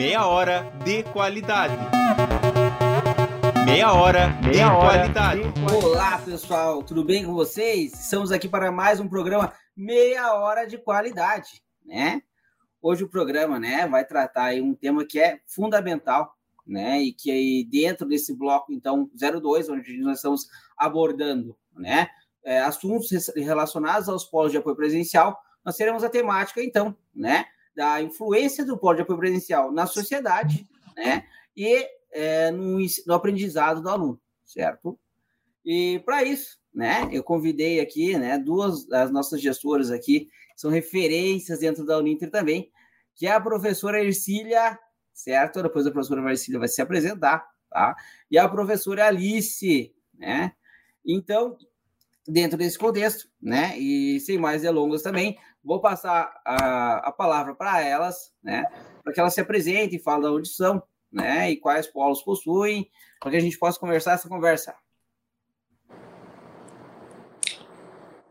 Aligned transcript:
Meia 0.00 0.26
hora 0.26 0.62
de 0.82 1.02
qualidade. 1.02 1.76
Meia 3.66 3.92
hora, 3.92 4.28
Meia 4.40 4.52
de, 4.52 4.62
hora 4.62 4.98
qualidade. 4.98 5.42
de 5.42 5.52
qualidade. 5.52 5.84
Olá, 5.84 6.18
pessoal, 6.24 6.82
tudo 6.82 7.04
bem 7.04 7.26
com 7.26 7.34
vocês? 7.34 7.92
Estamos 7.92 8.32
aqui 8.32 8.48
para 8.48 8.72
mais 8.72 8.98
um 8.98 9.06
programa 9.06 9.52
Meia 9.76 10.32
Hora 10.32 10.66
de 10.66 10.78
Qualidade, 10.78 11.62
né? 11.84 12.22
Hoje 12.80 13.04
o 13.04 13.10
programa, 13.10 13.60
né, 13.60 13.86
vai 13.86 14.02
tratar 14.06 14.44
aí 14.44 14.62
um 14.62 14.74
tema 14.74 15.04
que 15.04 15.20
é 15.20 15.38
fundamental, 15.46 16.34
né, 16.66 17.02
e 17.02 17.12
que 17.12 17.30
aí 17.30 17.68
dentro 17.70 18.08
desse 18.08 18.34
bloco, 18.34 18.72
então, 18.72 19.10
02, 19.14 19.68
onde 19.68 19.98
nós 19.98 20.16
estamos 20.16 20.46
abordando, 20.78 21.54
né, 21.76 22.08
é, 22.42 22.58
assuntos 22.62 23.10
relacionados 23.36 24.08
aos 24.08 24.24
polos 24.24 24.50
de 24.50 24.56
apoio 24.56 24.76
presencial, 24.76 25.38
nós 25.62 25.76
teremos 25.76 26.02
a 26.02 26.08
temática, 26.08 26.62
então, 26.62 26.96
né, 27.14 27.44
da 27.74 28.02
influência 28.02 28.64
do 28.64 28.78
polo 28.78 28.96
de 28.96 29.02
apoio 29.02 29.18
presencial 29.18 29.72
na 29.72 29.86
sociedade, 29.86 30.66
né, 30.96 31.24
e 31.56 31.86
é, 32.12 32.50
no, 32.50 32.78
no 33.06 33.14
aprendizado 33.14 33.80
do 33.80 33.88
aluno, 33.88 34.20
certo? 34.44 34.98
E 35.64 36.00
para 36.04 36.22
isso, 36.24 36.58
né, 36.74 37.08
eu 37.12 37.22
convidei 37.22 37.80
aqui, 37.80 38.16
né, 38.18 38.38
duas 38.38 38.86
das 38.86 39.10
nossas 39.10 39.40
gestoras 39.40 39.90
aqui, 39.90 40.28
são 40.56 40.70
referências 40.70 41.60
dentro 41.60 41.84
da 41.86 41.98
Uninter 41.98 42.30
também, 42.30 42.70
que 43.14 43.26
é 43.26 43.32
a 43.32 43.40
professora 43.40 44.02
Ercília, 44.02 44.78
certo? 45.12 45.62
Depois 45.62 45.86
a 45.86 45.90
professora 45.90 46.30
Ercília 46.30 46.58
vai 46.58 46.68
se 46.68 46.82
apresentar, 46.82 47.46
tá? 47.70 47.96
E 48.30 48.38
a 48.38 48.48
professora 48.48 49.06
Alice, 49.06 49.94
né? 50.14 50.52
Então, 51.04 51.56
dentro 52.26 52.58
desse 52.58 52.78
contexto, 52.78 53.28
né? 53.40 53.78
E 53.78 54.20
sem 54.20 54.38
mais 54.38 54.62
delongas 54.62 55.02
também, 55.02 55.38
vou 55.64 55.80
passar 55.80 56.40
a, 56.44 57.08
a 57.08 57.12
palavra 57.12 57.54
para 57.54 57.82
elas, 57.82 58.32
né? 58.42 58.64
Para 59.02 59.12
que 59.12 59.20
elas 59.20 59.34
se 59.34 59.40
apresentem, 59.40 59.98
falem 59.98 60.40
da 60.40 60.44
são, 60.44 60.82
né? 61.12 61.50
E 61.50 61.56
quais 61.56 61.86
polos 61.86 62.22
possuem, 62.22 62.90
para 63.20 63.30
que 63.30 63.36
a 63.36 63.40
gente 63.40 63.58
possa 63.58 63.78
conversar 63.78 64.12
essa 64.12 64.28
conversa. 64.28 64.74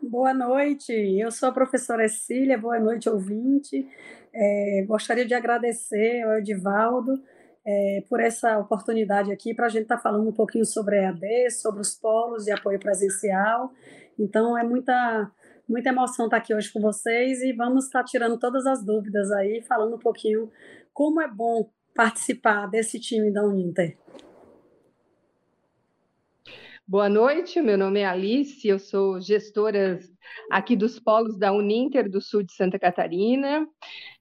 Boa 0.02 0.34
noite, 0.34 0.92
eu 0.92 1.30
sou 1.30 1.50
a 1.50 1.52
professora 1.52 2.08
Cília, 2.10 2.58
boa 2.58 2.80
noite, 2.80 3.08
ouvinte. 3.08 3.88
É, 4.34 4.84
gostaria 4.88 5.26
de 5.26 5.34
agradecer 5.34 6.24
ao 6.24 6.38
Edivaldo 6.38 7.22
é, 7.66 8.04
por 8.10 8.20
essa 8.20 8.58
oportunidade 8.58 9.32
aqui 9.32 9.54
para 9.54 9.68
a 9.68 9.70
gente 9.70 9.84
estar 9.84 9.98
tá 9.98 10.02
falando 10.02 10.28
um 10.28 10.34
pouquinho 10.34 10.66
sobre 10.66 10.98
a 10.98 11.04
EAD, 11.04 11.52
sobre 11.52 11.82
os 11.82 11.94
polos 11.94 12.46
de 12.46 12.52
apoio 12.52 12.80
presencial. 12.80 13.72
Então, 14.18 14.58
é 14.58 14.64
muita, 14.64 15.32
muita 15.70 15.90
emoção 15.90 16.26
estar 16.26 16.38
tá 16.38 16.44
aqui 16.44 16.54
hoje 16.54 16.72
com 16.72 16.82
vocês 16.82 17.42
e 17.42 17.54
vamos 17.54 17.86
estar 17.86 18.00
tá 18.00 18.06
tirando 18.06 18.38
todas 18.40 18.66
as 18.66 18.84
dúvidas 18.84 19.32
aí, 19.32 19.62
falando 19.62 19.96
um 19.96 20.00
pouquinho 20.00 20.52
como 20.92 21.22
é 21.22 21.28
bom 21.28 21.70
participar 21.96 22.66
desse 22.66 23.00
time 23.00 23.32
da 23.32 23.44
Uninter. 23.44 23.96
Boa 26.90 27.08
noite, 27.08 27.62
meu 27.62 27.78
nome 27.78 28.00
é 28.00 28.06
Alice, 28.08 28.68
eu 28.68 28.80
sou 28.80 29.22
gestora 29.22 30.00
aqui 30.50 30.76
dos 30.76 31.00
polos 31.00 31.38
da 31.38 31.54
Uninter 31.54 32.10
do 32.10 32.20
Sul 32.20 32.42
de 32.42 32.52
Santa 32.52 32.80
Catarina. 32.80 33.68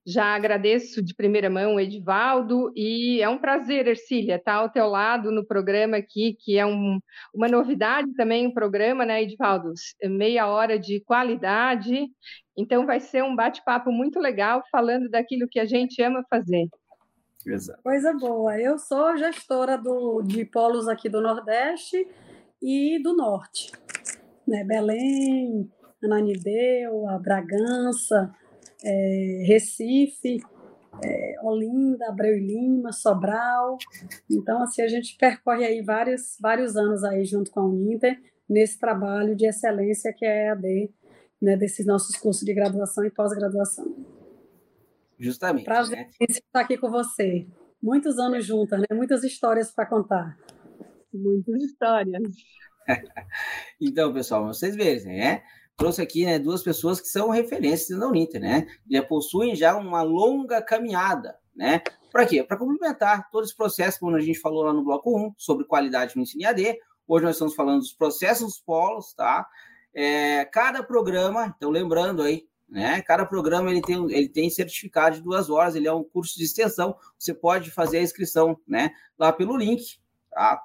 Já 0.07 0.35
agradeço 0.35 1.03
de 1.03 1.15
primeira 1.15 1.49
mão 1.49 1.77
o 1.77 1.81
Edivaldo 1.81 2.71
e 2.77 3.23
é 3.23 3.29
um 3.31 3.39
prazer, 3.39 3.87
Ercília, 3.87 4.37
estar 4.37 4.57
ao 4.57 4.69
teu 4.69 4.87
lado 4.87 5.33
no 5.33 5.47
programa 5.47 5.97
aqui, 5.97 6.37
que 6.39 6.59
é 6.59 6.67
um, 6.67 7.01
uma 7.33 7.49
novidade 7.49 8.13
também 8.13 8.47
o 8.47 8.51
um 8.51 8.53
programa, 8.53 9.07
né, 9.07 9.23
Edivaldo? 9.23 9.73
Meia 10.05 10.47
hora 10.47 10.79
de 10.79 11.01
qualidade, 11.01 12.07
então 12.55 12.85
vai 12.85 13.01
ser 13.01 13.25
um 13.25 13.35
bate-papo 13.35 13.91
muito 13.91 14.21
legal 14.21 14.63
falando 14.71 15.09
daquilo 15.09 15.49
que 15.49 15.59
a 15.59 15.65
gente 15.65 16.03
ama 16.03 16.23
fazer. 16.29 16.69
Exato. 17.47 17.83
Coisa 17.83 18.13
boa. 18.13 18.61
Eu 18.61 18.77
sou 18.77 19.17
gestora 19.17 19.79
do, 19.79 20.21
de 20.21 20.45
polos 20.45 20.87
aqui 20.87 21.09
do 21.09 21.23
Nordeste 21.23 22.07
e 22.63 23.03
do 23.03 23.17
norte. 23.17 23.73
Né? 24.47 24.65
Belém, 24.65 25.71
Ananideu, 26.03 27.09
a 27.09 27.19
Bragança, 27.19 28.35
é, 28.85 29.45
Recife, 29.47 30.41
é, 31.05 31.37
Olinda, 31.43 32.09
Abreu 32.09 32.37
e 32.37 32.41
Lima, 32.41 32.93
Sobral. 32.93 33.79
Então, 34.31 34.63
assim, 34.63 34.83
a 34.83 34.89
gente 34.89 35.17
percorre 35.17 35.65
aí 35.65 35.83
vários, 35.83 36.37
vários 36.41 36.77
anos 36.77 37.05
aí 37.05 37.25
junto 37.25 37.51
com 37.51 37.61
a 37.61 37.67
Uninter 37.67 38.21
nesse 38.49 38.79
trabalho 38.79 39.37
de 39.37 39.47
excelência 39.47 40.13
que 40.13 40.25
é 40.25 40.51
a 40.51 40.55
EAD, 40.55 40.91
né, 41.41 41.57
desses 41.57 41.87
nossos 41.87 42.17
cursos 42.17 42.45
de 42.45 42.55
graduação 42.55 43.05
e 43.05 43.11
pós-graduação. 43.11 43.95
Justamente. 45.19 45.65
Prazer 45.65 45.99
né? 45.99 46.11
estar 46.21 46.61
aqui 46.61 46.79
com 46.79 46.91
você. 46.91 47.47
Muitos 47.83 48.19
anos 48.19 48.45
juntas, 48.45 48.81
né? 48.81 48.87
Muitas 48.93 49.23
histórias 49.23 49.71
para 49.71 49.87
contar. 49.87 50.37
Muitas 51.13 51.63
histórias. 51.63 52.23
então, 53.81 54.13
pessoal, 54.13 54.47
vocês 54.47 54.75
veem, 54.77 55.05
né? 55.05 55.43
Trouxe 55.77 56.03
aqui 56.03 56.25
né, 56.25 56.39
duas 56.39 56.63
pessoas 56.63 57.01
que 57.01 57.07
são 57.07 57.31
referências 57.31 57.99
da 57.99 58.09
Uninter, 58.09 58.41
né? 58.41 58.67
Já 58.91 59.03
possuem 59.03 59.55
já 59.55 59.77
uma 59.77 60.03
longa 60.03 60.61
caminhada, 60.61 61.39
né? 61.55 61.83
Para 62.11 62.27
quê? 62.27 62.43
Para 62.43 62.57
complementar 62.57 63.31
todo 63.31 63.45
esse 63.45 63.57
processo, 63.57 64.01
como 64.01 64.17
a 64.17 64.21
gente 64.21 64.41
falou 64.41 64.65
lá 64.65 64.73
no 64.73 64.83
bloco 64.83 65.17
1, 65.17 65.35
sobre 65.37 65.65
qualidade 65.65 66.17
no 66.17 66.23
ensino 66.23 66.49
AD. 66.49 66.79
Hoje 67.07 67.25
nós 67.25 67.37
estamos 67.37 67.55
falando 67.55 67.79
dos 67.79 67.93
processos 67.93 68.47
dos 68.47 68.61
polos, 68.61 69.13
tá? 69.15 69.47
É, 69.95 70.45
cada 70.47 70.83
programa, 70.83 71.55
então 71.57 71.71
lembrando 71.71 72.23
aí, 72.23 72.47
né? 72.69 73.01
Cada 73.03 73.25
programa 73.25 73.71
ele 73.71 73.81
tem, 73.81 73.97
ele 74.13 74.29
tem 74.29 74.51
certificado 74.51 75.17
de 75.17 75.23
duas 75.23 75.49
horas, 75.49 75.75
ele 75.75 75.87
é 75.87 75.93
um 75.93 76.05
curso 76.05 76.37
de 76.37 76.45
extensão. 76.45 76.97
Você 77.19 77.33
pode 77.33 77.71
fazer 77.71 77.99
a 77.99 78.03
inscrição, 78.03 78.59
né? 78.67 78.91
Lá 79.19 79.33
pelo 79.33 79.57
link, 79.57 79.99
tá? 80.31 80.63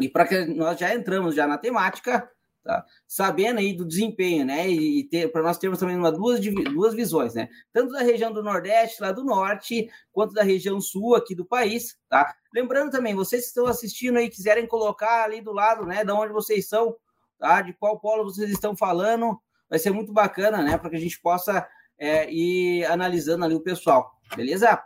E 0.00 0.08
para 0.08 0.26
que 0.26 0.44
nós 0.46 0.78
já 0.78 0.94
entramos 0.94 1.34
já 1.34 1.46
na 1.46 1.58
temática, 1.58 2.30
tá? 2.62 2.84
sabendo 3.06 3.58
aí 3.58 3.72
do 3.72 3.84
desempenho, 3.84 4.44
né? 4.44 4.68
E 4.68 5.08
para 5.32 5.42
nós 5.42 5.58
termos 5.58 5.78
também 5.78 5.96
uma, 5.96 6.12
duas, 6.12 6.38
duas 6.40 6.94
visões, 6.94 7.34
né? 7.34 7.48
Tanto 7.72 7.92
da 7.92 8.00
região 8.00 8.32
do 8.32 8.42
Nordeste, 8.42 9.00
lá 9.00 9.10
do 9.10 9.24
Norte, 9.24 9.88
quanto 10.12 10.34
da 10.34 10.42
região 10.42 10.80
Sul 10.80 11.16
aqui 11.16 11.34
do 11.34 11.44
país, 11.44 11.98
tá? 12.08 12.34
Lembrando 12.54 12.90
também, 12.90 13.14
vocês 13.14 13.42
que 13.42 13.48
estão 13.48 13.66
assistindo 13.66 14.18
aí, 14.18 14.28
quiserem 14.28 14.66
colocar 14.66 15.24
ali 15.24 15.40
do 15.40 15.52
lado, 15.52 15.86
né? 15.86 16.04
De 16.04 16.12
onde 16.12 16.32
vocês 16.32 16.68
são, 16.68 16.94
tá? 17.38 17.62
De 17.62 17.72
qual 17.72 17.98
polo 17.98 18.24
vocês 18.24 18.50
estão 18.50 18.76
falando, 18.76 19.40
vai 19.68 19.78
ser 19.78 19.90
muito 19.90 20.12
bacana, 20.12 20.62
né? 20.62 20.76
Para 20.76 20.90
que 20.90 20.96
a 20.96 21.00
gente 21.00 21.20
possa 21.20 21.66
é, 21.98 22.30
ir 22.30 22.84
analisando 22.84 23.44
ali 23.44 23.54
o 23.54 23.60
pessoal, 23.60 24.12
beleza? 24.36 24.80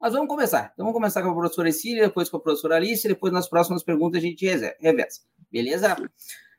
Mas 0.00 0.12
vamos 0.12 0.28
começar. 0.28 0.70
Então 0.72 0.84
vamos 0.84 0.92
começar 0.92 1.22
com 1.22 1.30
a 1.30 1.34
professora 1.34 1.72
Cília, 1.72 2.04
depois 2.04 2.28
com 2.28 2.36
a 2.36 2.40
professora 2.40 2.76
Alice, 2.76 3.08
depois 3.08 3.32
nas 3.32 3.48
próximas 3.48 3.82
perguntas 3.82 4.18
a 4.18 4.26
gente 4.26 4.46
reveza. 4.46 5.20
Beleza? 5.50 5.96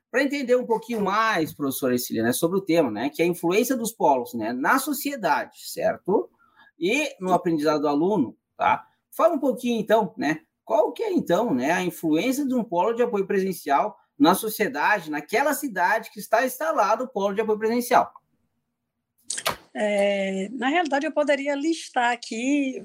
Para 0.10 0.24
entender 0.24 0.56
um 0.56 0.66
pouquinho 0.66 1.02
mais, 1.02 1.54
professora 1.54 1.98
Cília, 1.98 2.24
né, 2.24 2.34
sobre 2.34 2.58
o 2.58 2.62
tema, 2.62 2.90
né, 2.90 3.10
que 3.10 3.22
é 3.22 3.26
a 3.26 3.28
influência 3.28 3.76
dos 3.76 3.92
polos, 3.92 4.34
né, 4.34 4.54
na 4.54 4.80
sociedade, 4.80 5.70
certo? 5.70 6.30
E 6.80 7.16
no 7.20 7.34
aprendizado 7.34 7.82
do 7.82 7.88
aluno, 7.88 8.36
tá? 8.58 8.86
Fala 9.12 9.36
um 9.36 9.40
pouquinho 9.40 9.80
então, 9.80 10.14
né, 10.18 10.42
qual 10.66 10.92
que 10.92 11.04
é 11.04 11.14
então, 11.14 11.54
né, 11.54 11.72
a 11.72 11.84
influência 11.84 12.46
de 12.46 12.56
um 12.56 12.64
polo 12.64 12.94
de 12.94 13.04
apoio 13.04 13.28
presencial 13.28 13.98
na 14.18 14.34
sociedade, 14.34 15.12
naquela 15.12 15.54
cidade 15.54 16.10
que 16.12 16.20
está 16.20 16.46
instalado 16.46 17.04
o 17.04 17.08
polo 17.08 17.36
de 17.36 17.42
apoio 17.42 17.60
presencial? 17.60 18.12
É, 19.80 20.50
na 20.54 20.70
realidade, 20.70 21.06
eu 21.06 21.12
poderia 21.12 21.54
listar 21.54 22.12
aqui 22.12 22.84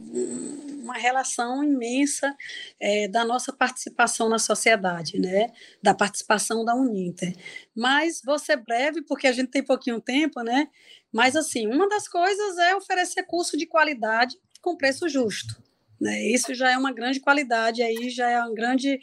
uma 0.82 0.92
relação 0.92 1.64
imensa 1.64 2.36
é, 2.78 3.08
da 3.08 3.25
nossa 3.25 3.50
participação 3.50 4.28
na 4.28 4.38
sociedade, 4.38 5.19
né? 5.19 5.50
da 5.82 5.94
participação 5.94 6.66
da 6.66 6.75
Uninter. 6.75 7.34
Mas 7.75 8.20
vou 8.22 8.38
ser 8.38 8.56
breve, 8.58 9.00
porque 9.00 9.26
a 9.26 9.32
gente 9.32 9.50
tem 9.50 9.64
pouquinho 9.64 10.03
tempo, 10.03 10.42
né? 10.42 10.69
Mas, 11.10 11.34
assim, 11.34 11.66
uma 11.66 11.88
das 11.88 12.06
coisas 12.06 12.58
é 12.58 12.76
oferecer 12.76 13.22
curso 13.22 13.56
de 13.56 13.64
qualidade 13.64 14.38
com 14.60 14.76
preço 14.76 15.09
justo. 15.09 15.62
Né? 15.98 16.22
Isso 16.26 16.54
já 16.54 16.72
é 16.72 16.77
uma 16.77 16.92
grande 16.92 17.21
qualidade, 17.21 17.83
aí 17.83 18.10
já 18.10 18.28
é 18.28 18.38
uma 18.38 18.53
grande 18.53 19.00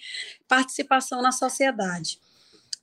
participação 0.47 1.23
na 1.23 1.31
sociedade 1.31 2.19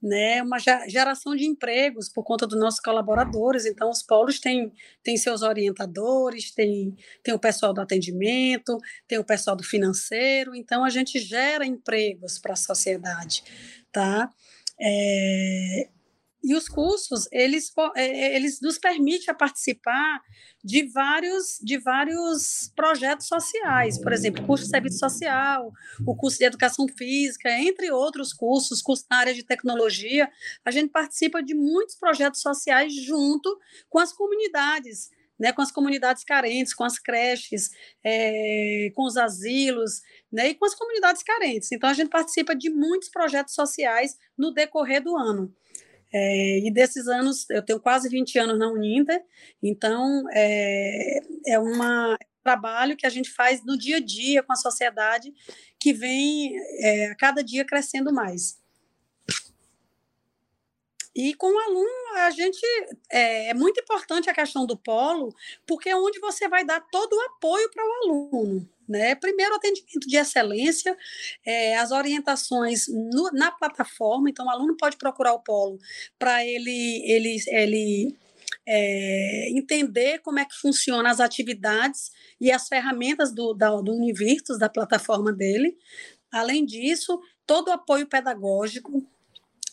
né, 0.07 0.41
uma 0.41 0.59
geração 0.59 1.35
de 1.35 1.45
empregos 1.45 2.09
por 2.09 2.23
conta 2.23 2.47
dos 2.47 2.59
nossos 2.59 2.79
colaboradores. 2.81 3.67
Então, 3.67 3.91
os 3.91 4.03
polos 4.03 4.39
têm, 4.39 4.73
têm 5.03 5.17
seus 5.17 5.43
orientadores, 5.43 6.53
tem, 6.53 6.95
tem 7.23 7.35
o 7.35 7.39
pessoal 7.39 7.75
do 7.75 7.81
atendimento, 7.81 8.79
tem 9.09 9.19
o 9.19 9.25
pessoal 9.25 9.57
do 9.57 9.65
financeiro. 9.65 10.55
Então, 10.55 10.85
a 10.85 10.91
gente 10.91 11.19
gera 11.19 11.67
empregos 11.67 12.39
para 12.39 12.53
a 12.53 12.57
sociedade. 12.57 13.43
Tá? 13.91 14.31
É, 14.81 15.89
e 16.47 16.55
os 16.55 16.69
cursos, 16.69 17.27
eles, 17.33 17.73
é, 17.97 18.07
é, 18.07 18.37
eles 18.37 18.61
nos 18.61 18.79
permitem 18.79 19.35
participar 19.35 20.23
de 20.63 20.87
vários, 20.87 21.59
de 21.61 21.77
vários 21.77 22.73
projetos 22.77 23.27
sociais, 23.27 23.99
por 23.99 24.13
exemplo, 24.13 24.47
curso 24.47 24.63
de 24.63 24.71
serviço 24.71 25.01
social, 25.01 25.73
o 26.07 26.15
curso 26.15 26.39
de 26.39 26.45
educação 26.45 26.87
física, 26.87 27.51
entre 27.51 27.91
outros 27.91 28.33
cursos, 28.33 28.81
curso 28.81 29.05
na 29.11 29.19
área 29.19 29.35
de 29.35 29.43
tecnologia, 29.43 30.31
a 30.65 30.71
gente 30.71 30.91
participa 30.91 31.43
de 31.43 31.53
muitos 31.53 31.97
projetos 31.97 32.41
sociais 32.41 32.95
junto 32.95 33.59
com 33.89 33.99
as 33.99 34.13
comunidades 34.13 35.11
né, 35.39 35.53
com 35.53 35.61
as 35.61 35.71
comunidades 35.71 36.25
carentes, 36.25 36.73
com 36.73 36.83
as 36.83 36.99
creches, 36.99 37.71
é, 38.03 38.91
com 38.95 39.05
os 39.05 39.19
asilos, 39.19 40.01
né, 40.33 40.49
e 40.49 40.55
com 40.55 40.65
as 40.65 40.75
comunidades 40.75 41.23
carentes. 41.23 41.71
Então, 41.73 41.91
a 41.91 41.93
gente 41.93 42.09
participa 42.09 42.57
de 42.57 42.71
muitos 42.71 43.11
projetos 43.11 43.53
sociais 43.53 44.17
no 44.39 44.51
decorrer 44.51 45.03
do 45.03 45.15
ano. 45.15 45.55
É, 46.13 46.59
e 46.61 46.71
desses 46.71 47.09
anos, 47.09 47.49
eu 47.51 47.63
tenho 47.63 47.81
quase 47.81 48.09
20 48.09 48.39
anos 48.39 48.59
na 48.59 48.69
Uninter, 48.69 49.23
então 49.63 50.25
é, 50.33 51.21
é 51.49 51.59
um 51.59 51.73
trabalho 52.43 52.97
que 52.97 53.07
a 53.07 53.11
gente 53.11 53.31
faz 53.31 53.65
no 53.65 53.77
dia 53.77 53.97
a 53.97 54.01
dia 54.01 54.43
com 54.43 54.53
a 54.53 54.57
sociedade, 54.57 55.33
que 55.81 55.93
vem 55.93 56.57
é, 56.81 57.07
a 57.07 57.17
cada 57.17 57.43
dia 57.43 57.65
crescendo 57.65 58.13
mais. 58.13 58.59
E 61.17 61.35
com 61.35 61.47
o 61.47 61.59
aluno, 61.59 62.19
a 62.19 62.31
gente 62.31 62.61
é, 63.11 63.49
é, 63.49 63.55
muito 63.55 63.81
importante 63.81 64.29
a 64.29 64.35
questão 64.35 64.67
do 64.67 64.77
polo, 64.77 65.35
porque 65.67 65.89
é 65.89 65.97
onde 65.97 66.21
você 66.21 66.47
vai 66.47 66.63
dar 66.63 66.79
todo 66.93 67.15
o 67.15 67.21
apoio 67.23 67.71
para 67.71 67.83
o 67.83 67.93
aluno. 68.05 68.69
Né? 68.89 69.15
Primeiro, 69.15 69.55
atendimento 69.55 70.07
de 70.07 70.17
excelência, 70.17 70.97
é, 71.45 71.77
as 71.77 71.91
orientações 71.91 72.87
no, 72.89 73.31
na 73.33 73.51
plataforma. 73.51 74.31
Então, 74.31 74.47
o 74.47 74.51
aluno 74.51 74.77
pode 74.77 74.97
procurar 74.97 75.33
o 75.33 75.41
polo 75.41 75.79
para 76.19 76.45
ele, 76.45 77.03
ele, 77.05 77.37
ele 77.49 78.17
é, 78.67 79.51
entender 79.51 80.21
como 80.21 80.39
é 80.39 80.45
que 80.45 80.55
funcionam 80.55 81.11
as 81.11 81.21
atividades 81.21 82.11
e 82.41 82.51
as 82.51 82.69
ferramentas 82.69 83.33
do, 83.33 83.55
da, 83.55 83.71
do 83.81 83.95
Univirtus, 83.95 84.59
da 84.59 84.69
plataforma 84.69 85.33
dele. 85.33 85.77
Além 86.31 86.65
disso, 86.65 87.21
todo 87.47 87.69
o 87.69 87.73
apoio 87.73 88.07
pedagógico, 88.07 89.07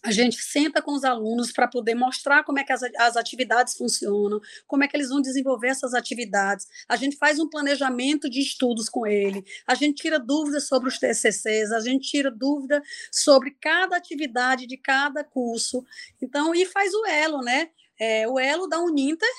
a 0.03 0.11
gente 0.11 0.35
senta 0.41 0.81
com 0.81 0.91
os 0.91 1.03
alunos 1.05 1.51
para 1.51 1.67
poder 1.67 1.95
mostrar 1.95 2.43
como 2.43 2.59
é 2.59 2.63
que 2.63 2.73
as, 2.73 2.83
as, 2.83 3.15
atividades 3.15 3.75
funcionam, 3.75 4.39
como 4.67 4.83
é 4.83 4.87
que 4.87 4.97
eles 4.97 5.09
vão 5.09 5.21
desenvolver 5.21 5.69
essas 5.69 5.93
atividades. 5.93 6.67
A 6.89 6.97
gente 6.97 7.15
faz 7.15 7.39
um 7.39 7.49
planejamento 7.49 8.29
de 8.29 8.41
estudos 8.41 8.89
com 8.89 9.07
ele, 9.07 9.43
a 9.65 9.73
gente 9.75 10.01
tira 10.01 10.19
dúvidas 10.19 10.67
sobre 10.67 10.89
os 10.89 10.99
TCCs, 10.99 11.71
a 11.71 11.79
gente 11.79 12.09
tira 12.09 12.29
dúvida 12.29 12.81
sobre 13.11 13.51
cada 13.61 13.95
atividade 13.95 14.67
de 14.67 14.77
cada 14.77 15.23
curso. 15.23 15.85
Então, 16.21 16.53
e 16.53 16.65
faz 16.65 16.93
o 16.93 17.05
elo, 17.05 17.41
né? 17.41 17.69
É, 17.99 18.27
o 18.27 18.37
elo 18.37 18.67
da 18.67 18.79
Uninter 18.79 19.29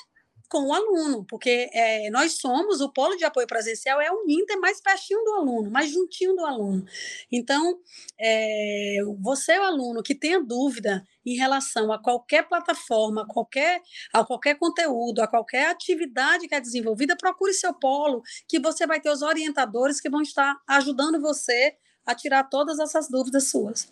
com 0.55 0.67
o 0.67 0.73
aluno, 0.73 1.25
porque 1.25 1.69
é, 1.73 2.09
nós 2.09 2.37
somos, 2.37 2.79
o 2.79 2.89
polo 2.89 3.17
de 3.17 3.25
apoio 3.25 3.45
presencial 3.45 3.99
é 3.99 4.09
o 4.09 4.23
Ninter 4.25 4.57
mais 4.57 4.79
pertinho 4.79 5.21
do 5.25 5.33
aluno, 5.33 5.69
mais 5.69 5.91
juntinho 5.91 6.33
do 6.33 6.45
aluno. 6.45 6.85
Então, 7.29 7.77
é, 8.17 8.99
você, 9.19 9.59
o 9.59 9.63
aluno, 9.63 10.01
que 10.01 10.15
tenha 10.15 10.41
dúvida 10.41 11.05
em 11.25 11.35
relação 11.35 11.91
a 11.91 12.01
qualquer 12.01 12.47
plataforma, 12.47 13.23
a 13.23 13.25
qualquer, 13.27 13.81
a 14.13 14.23
qualquer 14.23 14.57
conteúdo, 14.57 15.19
a 15.19 15.27
qualquer 15.27 15.67
atividade 15.67 16.47
que 16.47 16.55
é 16.55 16.61
desenvolvida, 16.61 17.17
procure 17.17 17.51
seu 17.53 17.73
polo, 17.73 18.21
que 18.47 18.57
você 18.57 18.87
vai 18.87 19.01
ter 19.01 19.09
os 19.09 19.21
orientadores 19.21 19.99
que 19.99 20.09
vão 20.09 20.21
estar 20.21 20.55
ajudando 20.69 21.19
você 21.19 21.75
a 22.05 22.15
tirar 22.15 22.45
todas 22.45 22.79
essas 22.79 23.09
dúvidas 23.09 23.49
suas. 23.49 23.89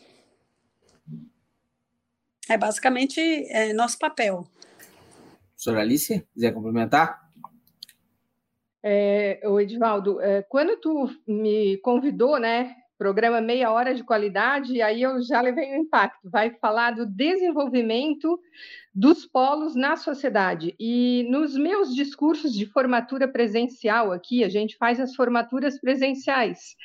É 2.48 2.58
basicamente 2.58 3.20
é, 3.50 3.74
nosso 3.74 4.00
papel. 4.00 4.48
Professora 5.54 5.82
Alice, 5.82 6.28
quiser 6.34 6.54
complementar? 6.54 7.22
É, 8.84 9.40
o 9.46 9.60
Edivaldo, 9.60 10.20
é, 10.20 10.42
quando 10.42 10.78
tu 10.78 11.10
me 11.26 11.78
convidou, 11.78 12.38
né, 12.38 12.76
programa 12.98 13.42
Meia 13.42 13.72
Hora 13.72 13.94
de 13.94 14.04
Qualidade, 14.04 14.82
aí 14.82 15.02
eu 15.02 15.22
já 15.22 15.42
levei 15.42 15.72
o 15.72 15.82
impacto. 15.82 16.30
Vai 16.30 16.52
falar 16.52 16.92
do 16.92 17.06
desenvolvimento 17.06 18.40
dos 18.94 19.26
polos 19.26 19.76
na 19.76 19.96
sociedade. 19.96 20.76
E 20.80 21.26
nos 21.30 21.56
meus 21.58 21.94
discursos 21.94 22.54
de 22.54 22.66
formatura 22.66 23.28
presencial 23.28 24.12
aqui, 24.12 24.44
a 24.44 24.50
gente 24.50 24.78
faz 24.78 25.00
as 25.00 25.16
formaturas 25.16 25.80
presenciais. 25.80 26.76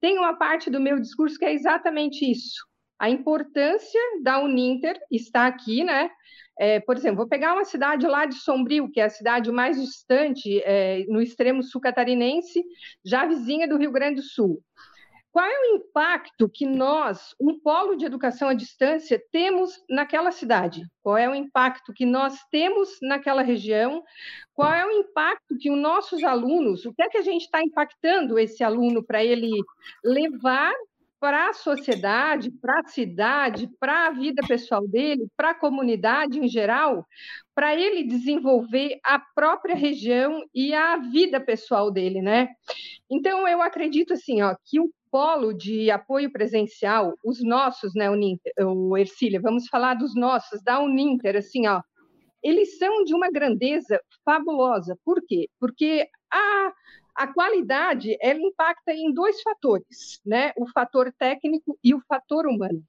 Tem 0.00 0.18
uma 0.18 0.34
parte 0.34 0.70
do 0.70 0.80
meu 0.80 1.00
discurso 1.00 1.38
que 1.38 1.44
é 1.44 1.52
exatamente 1.52 2.30
isso. 2.30 2.64
A 2.98 3.10
importância 3.10 4.00
da 4.22 4.38
Uninter 4.38 4.98
está 5.10 5.46
aqui, 5.46 5.82
né? 5.82 6.10
É, 6.58 6.80
por 6.80 6.96
exemplo, 6.96 7.18
vou 7.18 7.28
pegar 7.28 7.52
uma 7.52 7.64
cidade 7.64 8.06
lá 8.06 8.24
de 8.24 8.36
Sombrio, 8.36 8.90
que 8.90 9.00
é 9.00 9.04
a 9.04 9.10
cidade 9.10 9.52
mais 9.52 9.80
distante, 9.80 10.60
é, 10.64 11.04
no 11.08 11.20
extremo 11.20 11.62
sul 11.62 11.80
catarinense, 11.80 12.64
já 13.04 13.26
vizinha 13.26 13.68
do 13.68 13.76
Rio 13.76 13.92
Grande 13.92 14.16
do 14.16 14.22
Sul. 14.22 14.62
Qual 15.36 15.44
é 15.44 15.50
o 15.50 15.76
impacto 15.76 16.48
que 16.48 16.64
nós, 16.64 17.34
um 17.38 17.60
polo 17.60 17.94
de 17.94 18.06
educação 18.06 18.48
à 18.48 18.54
distância, 18.54 19.22
temos 19.30 19.70
naquela 19.86 20.32
cidade? 20.32 20.86
Qual 21.02 21.14
é 21.14 21.28
o 21.28 21.34
impacto 21.34 21.92
que 21.92 22.06
nós 22.06 22.38
temos 22.50 22.88
naquela 23.02 23.42
região? 23.42 24.02
Qual 24.54 24.72
é 24.72 24.86
o 24.86 24.90
impacto 24.90 25.58
que 25.60 25.70
os 25.70 25.78
nossos 25.78 26.24
alunos, 26.24 26.86
o 26.86 26.94
que 26.94 27.02
é 27.02 27.08
que 27.10 27.18
a 27.18 27.22
gente 27.22 27.42
está 27.42 27.60
impactando 27.62 28.38
esse 28.38 28.64
aluno 28.64 29.04
para 29.04 29.22
ele 29.22 29.50
levar 30.02 30.72
para 31.18 31.48
a 31.48 31.52
sociedade, 31.52 32.50
para 32.50 32.80
a 32.80 32.88
cidade, 32.88 33.68
para 33.80 34.06
a 34.06 34.10
vida 34.10 34.42
pessoal 34.46 34.86
dele, 34.86 35.28
para 35.36 35.50
a 35.50 35.54
comunidade 35.54 36.38
em 36.38 36.48
geral, 36.48 37.06
para 37.54 37.74
ele 37.74 38.04
desenvolver 38.04 38.98
a 39.04 39.18
própria 39.18 39.74
região 39.74 40.44
e 40.54 40.74
a 40.74 40.98
vida 40.98 41.40
pessoal 41.40 41.90
dele, 41.90 42.20
né? 42.20 42.48
Então 43.10 43.48
eu 43.48 43.62
acredito 43.62 44.12
assim, 44.12 44.42
ó, 44.42 44.54
que 44.64 44.78
o 44.78 44.90
polo 45.10 45.52
de 45.54 45.90
apoio 45.90 46.30
presencial, 46.30 47.14
os 47.24 47.42
nossos, 47.42 47.94
né, 47.94 48.10
o 48.60 48.96
Ercília, 48.98 49.40
vamos 49.40 49.66
falar 49.68 49.94
dos 49.94 50.14
nossos, 50.14 50.62
da 50.62 50.78
Uninter, 50.80 51.36
assim, 51.36 51.66
ó, 51.66 51.80
eles 52.42 52.78
são 52.78 53.02
de 53.04 53.14
uma 53.14 53.30
grandeza 53.30 53.98
fabulosa. 54.24 54.98
Por 55.04 55.20
quê? 55.26 55.48
Porque 55.58 56.06
a 56.30 56.72
a 57.16 57.26
qualidade 57.26 58.16
ela 58.20 58.40
impacta 58.40 58.92
em 58.92 59.12
dois 59.12 59.40
fatores, 59.42 60.20
né? 60.24 60.52
O 60.56 60.66
fator 60.68 61.12
técnico 61.18 61.78
e 61.82 61.94
o 61.94 62.00
fator 62.06 62.46
humano. 62.46 62.82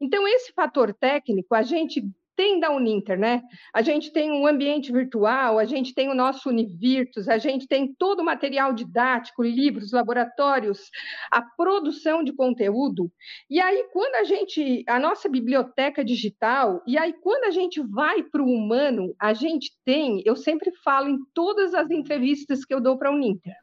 Então, 0.00 0.26
esse 0.26 0.52
fator 0.52 0.92
técnico, 0.92 1.54
a 1.54 1.62
gente 1.62 2.04
tem 2.36 2.58
da 2.58 2.70
Uninter, 2.70 3.18
né? 3.18 3.42
A 3.72 3.82
gente 3.82 4.12
tem 4.12 4.30
um 4.30 4.46
ambiente 4.46 4.90
virtual, 4.90 5.58
a 5.58 5.64
gente 5.64 5.94
tem 5.94 6.08
o 6.08 6.14
nosso 6.14 6.48
Univirtus, 6.48 7.28
a 7.28 7.38
gente 7.38 7.66
tem 7.66 7.94
todo 7.98 8.20
o 8.20 8.24
material 8.24 8.72
didático, 8.72 9.42
livros, 9.42 9.92
laboratórios, 9.92 10.90
a 11.30 11.42
produção 11.42 12.24
de 12.24 12.32
conteúdo. 12.32 13.10
E 13.48 13.60
aí, 13.60 13.86
quando 13.92 14.14
a 14.16 14.24
gente, 14.24 14.82
a 14.88 14.98
nossa 14.98 15.28
biblioteca 15.28 16.04
digital, 16.04 16.82
e 16.86 16.98
aí, 16.98 17.12
quando 17.12 17.44
a 17.44 17.50
gente 17.50 17.80
vai 17.80 18.22
para 18.22 18.42
o 18.42 18.46
humano, 18.46 19.14
a 19.20 19.32
gente 19.32 19.72
tem, 19.84 20.22
eu 20.24 20.36
sempre 20.36 20.72
falo 20.82 21.08
em 21.08 21.18
todas 21.34 21.74
as 21.74 21.90
entrevistas 21.90 22.64
que 22.64 22.74
eu 22.74 22.80
dou 22.80 22.98
para 22.98 23.10
a 23.10 23.12
Uninter, 23.12 23.54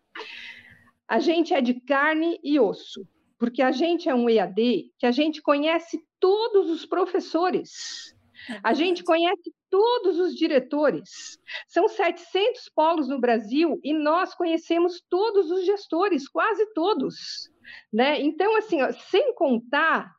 a 1.07 1.19
gente 1.19 1.53
é 1.53 1.61
de 1.61 1.73
carne 1.81 2.39
e 2.43 2.59
osso, 2.59 3.07
porque 3.37 3.61
a 3.61 3.71
gente 3.71 4.07
é 4.09 4.13
um 4.13 4.29
EAD 4.29 4.91
que 4.97 5.05
a 5.05 5.11
gente 5.11 5.41
conhece 5.41 5.99
todos 6.19 6.69
os 6.69 6.85
professores. 6.85 8.15
A 8.63 8.73
gente 8.73 9.03
conhece 9.03 9.53
todos 9.69 10.17
os 10.17 10.35
diretores. 10.35 11.37
São 11.67 11.87
700 11.87 12.69
polos 12.69 13.07
no 13.07 13.19
Brasil 13.19 13.79
e 13.83 13.93
nós 13.93 14.33
conhecemos 14.33 15.03
todos 15.09 15.51
os 15.51 15.65
gestores, 15.65 16.27
quase 16.27 16.65
todos. 16.73 17.49
Né? 17.91 18.19
Então, 18.21 18.57
assim, 18.57 18.81
ó, 18.81 18.91
sem 18.91 19.33
contar 19.35 20.11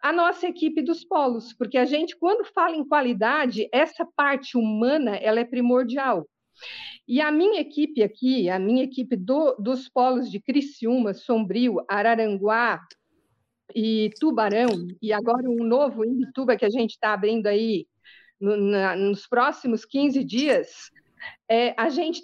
a 0.00 0.12
nossa 0.12 0.48
equipe 0.48 0.82
dos 0.82 1.04
polos, 1.04 1.52
porque 1.52 1.78
a 1.78 1.84
gente, 1.84 2.16
quando 2.16 2.44
fala 2.44 2.76
em 2.76 2.86
qualidade, 2.86 3.68
essa 3.72 4.04
parte 4.16 4.56
humana 4.58 5.16
ela 5.16 5.38
é 5.38 5.44
primordial. 5.44 6.26
E 7.12 7.20
a 7.20 7.30
minha 7.30 7.60
equipe 7.60 8.02
aqui, 8.02 8.48
a 8.48 8.58
minha 8.58 8.84
equipe 8.84 9.16
do, 9.16 9.54
dos 9.56 9.86
polos 9.86 10.30
de 10.30 10.40
Criciúma, 10.40 11.12
Sombrio, 11.12 11.84
Araranguá, 11.86 12.80
e 13.74 14.08
Tubarão, 14.18 14.88
e 15.02 15.12
agora 15.12 15.46
um 15.46 15.62
novo 15.62 16.06
em 16.06 16.16
Bituba 16.16 16.56
que 16.56 16.64
a 16.64 16.70
gente 16.70 16.92
está 16.92 17.12
abrindo 17.12 17.48
aí 17.48 17.86
no, 18.40 18.56
na, 18.56 18.96
nos 18.96 19.26
próximos 19.26 19.84
15 19.84 20.24
dias, 20.24 20.90
é, 21.50 21.74
a 21.76 21.90
gente 21.90 22.22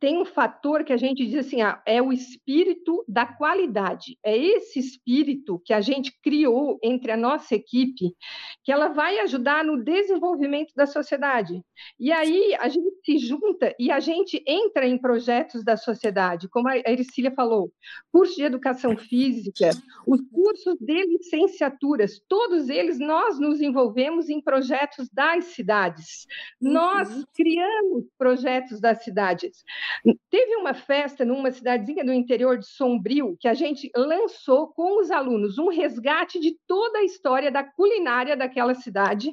tem 0.00 0.18
um 0.18 0.24
fator 0.24 0.82
que 0.82 0.94
a 0.94 0.96
gente 0.96 1.26
diz 1.26 1.46
assim, 1.46 1.60
ah, 1.60 1.80
é 1.84 2.00
o 2.00 2.10
espírito 2.10 3.04
da 3.06 3.26
qualidade. 3.26 4.18
É 4.24 4.36
esse 4.36 4.78
espírito 4.78 5.60
que 5.62 5.74
a 5.74 5.82
gente 5.82 6.10
criou 6.22 6.78
entre 6.82 7.12
a 7.12 7.16
nossa 7.16 7.54
equipe, 7.54 8.16
que 8.64 8.72
ela 8.72 8.88
vai 8.88 9.18
ajudar 9.20 9.62
no 9.62 9.84
desenvolvimento 9.84 10.72
da 10.74 10.86
sociedade. 10.86 11.62
E 11.98 12.10
aí 12.10 12.54
a 12.58 12.68
gente 12.68 12.90
se 13.04 13.18
junta 13.18 13.74
e 13.78 13.92
a 13.92 14.00
gente 14.00 14.42
entra 14.46 14.86
em 14.86 14.96
projetos 14.96 15.62
da 15.62 15.76
sociedade, 15.76 16.48
como 16.48 16.68
a 16.68 16.78
Ericília 16.78 17.30
falou, 17.30 17.70
curso 18.10 18.36
de 18.36 18.44
educação 18.44 18.96
física, 18.96 19.70
os 20.06 20.20
cursos 20.32 20.76
de 20.80 21.04
licenciaturas, 21.06 22.22
todos 22.26 22.70
eles 22.70 22.98
nós 22.98 23.38
nos 23.38 23.60
envolvemos 23.60 24.30
em 24.30 24.40
projetos 24.40 25.10
das 25.12 25.44
cidades. 25.46 26.26
Nós 26.58 27.14
uhum. 27.14 27.24
criamos 27.34 28.04
projetos 28.16 28.80
das 28.80 29.04
cidades. 29.04 29.62
Teve 30.30 30.56
uma 30.56 30.74
festa 30.74 31.24
numa 31.24 31.50
cidadezinha 31.50 32.04
do 32.04 32.12
interior 32.12 32.58
de 32.58 32.66
Sombrio 32.66 33.36
que 33.38 33.48
a 33.48 33.54
gente 33.54 33.90
lançou 33.96 34.68
com 34.68 35.00
os 35.00 35.10
alunos 35.10 35.58
um 35.58 35.68
resgate 35.68 36.38
de 36.38 36.56
toda 36.66 36.98
a 36.98 37.04
história 37.04 37.50
da 37.50 37.64
culinária 37.64 38.36
daquela 38.36 38.74
cidade. 38.74 39.32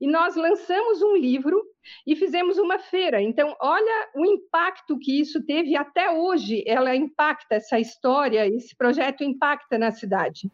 E 0.00 0.06
nós 0.06 0.36
lançamos 0.36 1.02
um 1.02 1.16
livro 1.16 1.62
e 2.06 2.16
fizemos 2.16 2.58
uma 2.58 2.78
feira. 2.78 3.20
Então, 3.22 3.54
olha 3.60 4.08
o 4.14 4.24
impacto 4.24 4.98
que 4.98 5.20
isso 5.20 5.44
teve 5.44 5.76
até 5.76 6.10
hoje. 6.10 6.62
Ela 6.66 6.94
impacta 6.94 7.56
essa 7.56 7.78
história, 7.78 8.46
esse 8.46 8.76
projeto 8.76 9.24
impacta 9.24 9.78
na 9.78 9.90
cidade. 9.90 10.50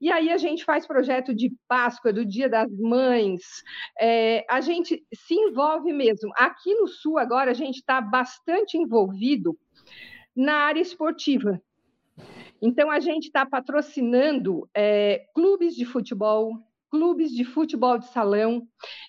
E 0.00 0.10
aí 0.10 0.30
a 0.30 0.36
gente 0.36 0.64
faz 0.64 0.86
projeto 0.86 1.34
de 1.34 1.52
Páscoa, 1.68 2.12
do 2.12 2.24
Dia 2.24 2.48
das 2.48 2.70
Mães. 2.78 3.42
É, 4.00 4.44
a 4.48 4.60
gente 4.60 5.04
se 5.14 5.34
envolve 5.34 5.92
mesmo. 5.92 6.30
Aqui 6.36 6.74
no 6.74 6.86
Sul 6.86 7.18
agora 7.18 7.50
a 7.50 7.54
gente 7.54 7.76
está 7.76 8.00
bastante 8.00 8.76
envolvido 8.76 9.58
na 10.34 10.54
área 10.54 10.80
esportiva. 10.80 11.60
Então, 12.60 12.90
a 12.90 12.98
gente 12.98 13.24
está 13.24 13.44
patrocinando 13.44 14.68
é, 14.74 15.26
clubes 15.34 15.76
de 15.76 15.84
futebol, 15.84 16.54
clubes 16.94 17.32
de 17.32 17.44
futebol 17.44 17.98
de 17.98 18.06
salão. 18.12 18.62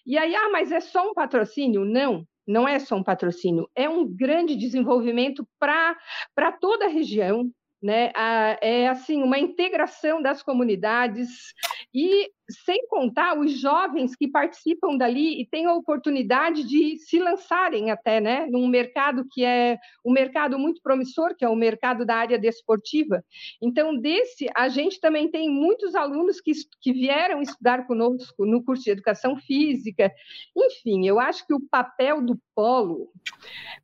E 0.08 0.18
aí, 0.18 0.36
ah, 0.36 0.50
mas 0.52 0.72
é 0.72 0.80
só 0.80 1.08
um 1.08 1.14
patrocínio? 1.14 1.86
Não, 1.86 2.26
não 2.48 2.68
é 2.68 2.80
só 2.80 2.96
um 2.96 3.04
patrocínio, 3.04 3.70
é 3.76 3.88
um 3.88 4.08
grande 4.08 4.56
desenvolvimento 4.56 5.48
para 5.60 6.52
toda 6.60 6.86
a 6.86 6.90
região, 6.90 7.48
né? 7.82 8.12
É 8.60 8.88
assim 8.88 9.22
uma 9.22 9.38
integração 9.38 10.20
das 10.20 10.42
comunidades 10.42 11.54
e 11.94 12.32
sem 12.50 12.88
contar 12.88 13.38
os 13.38 13.60
jovens 13.60 14.16
que 14.16 14.28
participam 14.28 14.98
dali 14.98 15.42
e 15.42 15.48
têm 15.48 15.66
a 15.66 15.74
oportunidade 15.74 16.64
de 16.64 16.98
se 16.98 17.20
lançarem 17.20 17.92
até, 17.92 18.22
né, 18.22 18.46
num 18.50 18.68
mercado 18.68 19.26
que 19.32 19.44
é 19.44 19.78
um 20.06 20.12
mercado 20.12 20.60
muito 20.60 20.82
promissor, 20.82 21.36
que 21.36 21.44
é 21.44 21.50
o 21.50 21.56
mercado 21.56 22.06
da 22.06 22.16
área 22.16 22.38
desportiva. 22.38 23.24
Então, 23.62 23.96
desse, 23.96 24.48
a 24.56 24.70
gente 24.70 25.00
também 25.00 25.30
tem 25.30 25.50
muitos 25.50 25.96
alunos 25.96 26.40
que, 26.40 26.52
que 26.82 26.94
vieram 26.94 27.42
estudar 27.42 27.88
conosco 27.88 28.46
no 28.46 28.64
curso 28.64 28.84
de 28.84 28.92
Educação 28.92 29.36
Física. 29.38 30.12
Enfim, 30.56 31.08
eu 31.08 31.20
acho 31.20 31.46
que 31.48 31.54
o 31.54 31.62
papel 31.62 32.22
do 32.22 32.40
polo, 32.54 33.10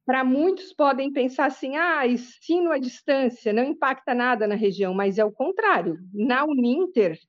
para 0.05 0.23
muitos 0.23 0.73
podem 0.73 1.11
pensar 1.11 1.45
assim, 1.45 1.75
ah, 1.75 2.07
ensino 2.07 2.71
à 2.71 2.77
distância, 2.77 3.51
não 3.51 3.63
impacta 3.63 4.13
nada 4.13 4.47
na 4.47 4.55
região, 4.55 4.93
mas 4.93 5.17
é 5.17 5.25
o 5.25 5.31
contrário. 5.31 5.97
Na 6.13 6.45
Uninter, 6.45 7.19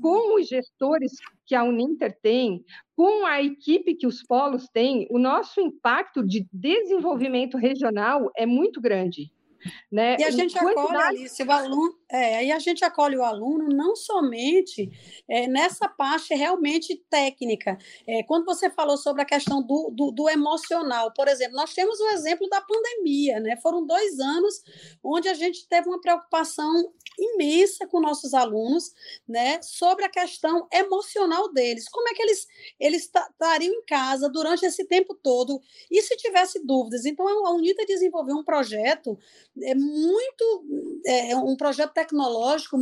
com 0.00 0.38
os 0.38 0.50
gestores 0.80 1.12
que 1.44 1.54
a 1.54 1.62
Uninter 1.62 2.16
tem, 2.22 2.64
com 2.96 3.26
a 3.26 3.42
equipe 3.42 3.94
que 3.94 4.06
os 4.06 4.22
polos 4.22 4.66
têm, 4.72 5.06
o 5.10 5.18
nosso 5.18 5.60
impacto 5.60 6.26
de 6.26 6.46
desenvolvimento 6.52 7.58
regional 7.58 8.30
é 8.36 8.46
muito 8.46 8.80
grande. 8.80 9.30
Né? 9.92 10.16
E 10.18 10.24
a 10.24 10.30
gente 10.30 10.58
acolhe, 10.58 10.96
Alice, 10.96 11.42
o 11.42 11.52
aluno, 11.52 11.94
é, 12.12 12.38
aí 12.38 12.52
a 12.52 12.58
gente 12.58 12.84
acolhe 12.84 13.16
o 13.16 13.22
aluno 13.22 13.68
não 13.68 13.94
somente 13.94 14.90
é, 15.28 15.46
nessa 15.46 15.88
parte 15.88 16.34
realmente 16.34 16.96
técnica. 17.08 17.78
É, 18.06 18.22
quando 18.24 18.44
você 18.44 18.68
falou 18.68 18.96
sobre 18.96 19.22
a 19.22 19.24
questão 19.24 19.62
do, 19.62 19.90
do, 19.90 20.10
do, 20.10 20.28
emocional, 20.28 21.12
por 21.14 21.28
exemplo, 21.28 21.56
nós 21.56 21.72
temos 21.72 22.00
o 22.00 22.08
exemplo 22.08 22.48
da 22.48 22.60
pandemia, 22.60 23.38
né? 23.40 23.56
Foram 23.56 23.86
dois 23.86 24.18
anos 24.18 24.62
onde 25.02 25.28
a 25.28 25.34
gente 25.34 25.68
teve 25.68 25.88
uma 25.88 26.00
preocupação 26.00 26.92
imensa 27.18 27.86
com 27.86 28.00
nossos 28.00 28.34
alunos, 28.34 28.92
né? 29.28 29.60
Sobre 29.62 30.04
a 30.04 30.08
questão 30.08 30.66
emocional 30.72 31.52
deles. 31.52 31.88
Como 31.88 32.08
é 32.08 32.14
que 32.14 32.22
eles, 32.22 32.46
eles 32.78 33.02
estariam 33.02 33.72
em 33.72 33.84
casa 33.84 34.28
durante 34.28 34.64
esse 34.64 34.84
tempo 34.84 35.14
todo? 35.14 35.60
E 35.90 36.02
se 36.02 36.16
tivesse 36.16 36.64
dúvidas? 36.64 37.04
Então, 37.04 37.26
a 37.46 37.54
UNITA 37.54 37.84
desenvolveu 37.86 38.36
um 38.36 38.44
projeto 38.44 39.18
é 39.62 39.74
muito 39.74 40.64
é, 41.04 41.36
um 41.36 41.56
projeto 41.56 41.92
tecnológico 42.00 42.78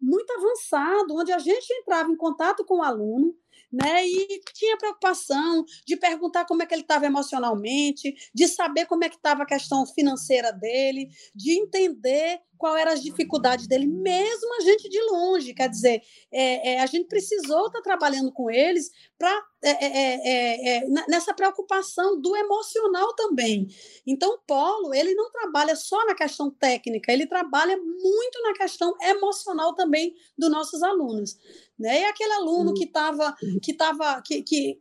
muito 0.00 0.32
avançado, 0.32 1.14
onde 1.14 1.32
a 1.32 1.38
gente 1.38 1.70
entrava 1.72 2.10
em 2.10 2.16
contato 2.16 2.64
com 2.64 2.78
o 2.78 2.82
aluno, 2.82 3.34
né? 3.72 4.06
E 4.06 4.40
tinha 4.54 4.76
preocupação 4.76 5.64
de 5.86 5.96
perguntar 5.96 6.44
como 6.44 6.62
é 6.62 6.66
que 6.66 6.74
ele 6.74 6.82
estava 6.82 7.06
emocionalmente, 7.06 8.14
de 8.34 8.48
saber 8.48 8.86
como 8.86 9.04
é 9.04 9.08
que 9.08 9.16
estava 9.16 9.42
a 9.42 9.46
questão 9.46 9.86
financeira 9.86 10.52
dele, 10.52 11.08
de 11.34 11.52
entender 11.52 12.40
qual 12.60 12.76
eram 12.76 12.92
as 12.92 13.02
dificuldades 13.02 13.66
dele, 13.66 13.86
mesmo 13.86 14.54
a 14.58 14.60
gente 14.60 14.86
de 14.88 15.00
longe. 15.10 15.54
Quer 15.54 15.70
dizer, 15.70 16.02
é, 16.30 16.74
é, 16.74 16.80
a 16.80 16.86
gente 16.86 17.08
precisou 17.08 17.66
estar 17.66 17.78
tá 17.78 17.82
trabalhando 17.82 18.30
com 18.30 18.50
eles 18.50 18.90
para 19.18 19.34
é 19.62 19.70
é, 19.70 20.14
é, 20.14 20.76
é, 20.76 20.88
nessa 21.06 21.34
preocupação 21.34 22.18
do 22.18 22.34
emocional 22.34 23.14
também. 23.14 23.66
Então, 24.06 24.34
o 24.34 24.38
Polo 24.38 24.94
ele 24.94 25.14
não 25.14 25.30
trabalha 25.30 25.76
só 25.76 26.02
na 26.06 26.14
questão 26.14 26.50
técnica, 26.50 27.12
ele 27.12 27.26
trabalha 27.26 27.76
muito 27.76 28.42
na 28.42 28.54
questão 28.54 28.94
emocional 29.02 29.74
também 29.74 30.14
dos 30.36 30.50
nossos 30.50 30.82
alunos. 30.82 31.36
Né? 31.80 32.02
E 32.02 32.04
aquele 32.04 32.32
aluno 32.34 32.74
que 32.74 32.84
estava 32.84 33.34
que, 33.62 33.72
tava, 33.72 34.20
que, 34.22 34.42
que 34.42 34.78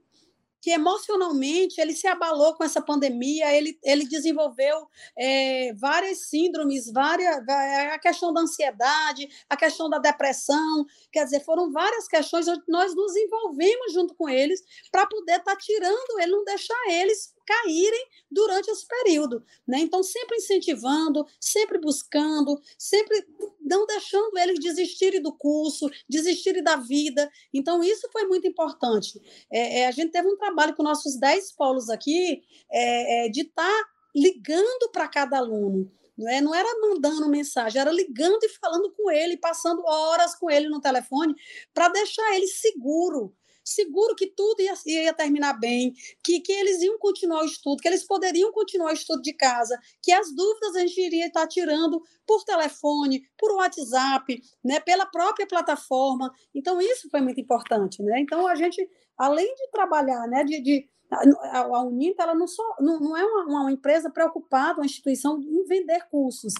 que 0.61 0.71
emocionalmente 0.71 1.79
ele 1.79 1.93
se 1.93 2.07
abalou 2.07 2.53
com 2.53 2.63
essa 2.63 2.81
pandemia, 2.81 3.55
ele, 3.55 3.79
ele 3.83 4.05
desenvolveu 4.07 4.87
é, 5.17 5.73
várias 5.73 6.29
síndromes, 6.29 6.91
várias, 6.91 7.47
a 7.47 7.99
questão 7.99 8.33
da 8.33 8.41
ansiedade, 8.41 9.29
a 9.49 9.55
questão 9.55 9.89
da 9.89 9.99
depressão, 9.99 10.85
quer 11.11 11.23
dizer, 11.23 11.43
foram 11.45 11.71
várias 11.71 12.07
questões 12.07 12.47
onde 12.47 12.63
nós 12.67 12.93
nos 12.93 13.15
envolvemos 13.15 13.93
junto 13.93 14.13
com 14.15 14.27
eles 14.27 14.61
para 14.91 15.07
poder 15.07 15.37
estar 15.37 15.55
tá 15.55 15.57
tirando 15.57 16.19
ele, 16.19 16.31
não 16.31 16.43
deixar 16.43 16.89
eles 16.89 17.33
caírem 17.49 18.07
durante 18.29 18.69
esse 18.69 18.85
período. 18.87 19.43
Né? 19.67 19.79
Então, 19.79 20.03
sempre 20.03 20.37
incentivando, 20.37 21.25
sempre 21.39 21.79
buscando, 21.79 22.61
sempre 22.77 23.25
não 23.59 23.87
deixando 23.87 24.37
eles 24.37 24.59
desistirem 24.59 25.19
do 25.19 25.33
curso, 25.35 25.89
desistirem 26.07 26.61
da 26.61 26.75
vida. 26.75 27.29
Então, 27.51 27.83
isso 27.83 28.07
foi 28.11 28.25
muito 28.25 28.47
importante. 28.47 29.19
É, 29.51 29.79
é, 29.79 29.87
a 29.87 29.91
gente 29.91 30.11
teve 30.11 30.27
um 30.27 30.37
trabalho 30.37 30.75
com 30.75 30.83
nossos 30.83 31.19
10 31.19 31.53
polos 31.53 31.89
aqui 31.89 32.43
é, 32.71 33.25
é 33.25 33.29
de 33.29 33.41
estar 33.41 33.63
tá 33.63 33.89
ligando 34.15 34.91
para 34.91 35.07
cada 35.07 35.39
aluno. 35.39 35.91
É? 36.27 36.41
não 36.41 36.53
era 36.53 36.67
mandando 36.81 37.29
mensagem, 37.29 37.79
era 37.79 37.93
ligando 37.93 38.43
e 38.43 38.49
falando 38.49 38.91
com 38.91 39.09
ele, 39.09 39.37
passando 39.37 39.81
horas 39.85 40.35
com 40.35 40.51
ele 40.51 40.67
no 40.67 40.81
telefone 40.81 41.33
para 41.73 41.87
deixar 41.87 42.35
ele 42.35 42.45
seguro, 42.45 43.33
seguro 43.69 44.15
que 44.15 44.27
tudo 44.27 44.61
ia, 44.61 44.73
ia 44.85 45.13
terminar 45.13 45.53
bem, 45.53 45.93
que, 46.23 46.39
que 46.39 46.51
eles 46.51 46.81
iam 46.81 46.97
continuar 46.97 47.41
o 47.41 47.45
estudo, 47.45 47.81
que 47.81 47.87
eles 47.87 48.05
poderiam 48.05 48.51
continuar 48.51 48.91
o 48.91 48.93
estudo 48.93 49.21
de 49.21 49.33
casa, 49.33 49.79
que 50.01 50.11
as 50.11 50.33
dúvidas 50.33 50.75
a 50.75 50.79
gente 50.79 51.01
iria 51.01 51.27
estar 51.27 51.47
tirando 51.47 52.01
por 52.25 52.43
telefone, 52.43 53.23
por 53.37 53.51
WhatsApp, 53.55 54.41
né, 54.63 54.79
pela 54.79 55.05
própria 55.05 55.47
plataforma. 55.47 56.31
Então, 56.53 56.81
isso 56.81 57.09
foi 57.09 57.21
muito 57.21 57.39
importante. 57.39 58.01
Né? 58.03 58.19
Então, 58.19 58.47
a 58.47 58.55
gente, 58.55 58.87
além 59.17 59.53
de 59.55 59.69
trabalhar, 59.71 60.27
né, 60.27 60.43
de, 60.43 60.61
de 60.61 60.89
a 61.11 61.81
Uninta 61.81 62.21
ela 62.21 62.35
não, 62.35 62.47
só, 62.47 62.63
não, 62.79 62.99
não 62.99 63.17
é 63.17 63.23
uma, 63.23 63.61
uma, 63.61 63.71
empresa 63.71 64.11
preocupada, 64.11 64.79
uma 64.79 64.85
instituição 64.85 65.41
em 65.41 65.65
vender 65.65 66.07
cursos, 66.09 66.53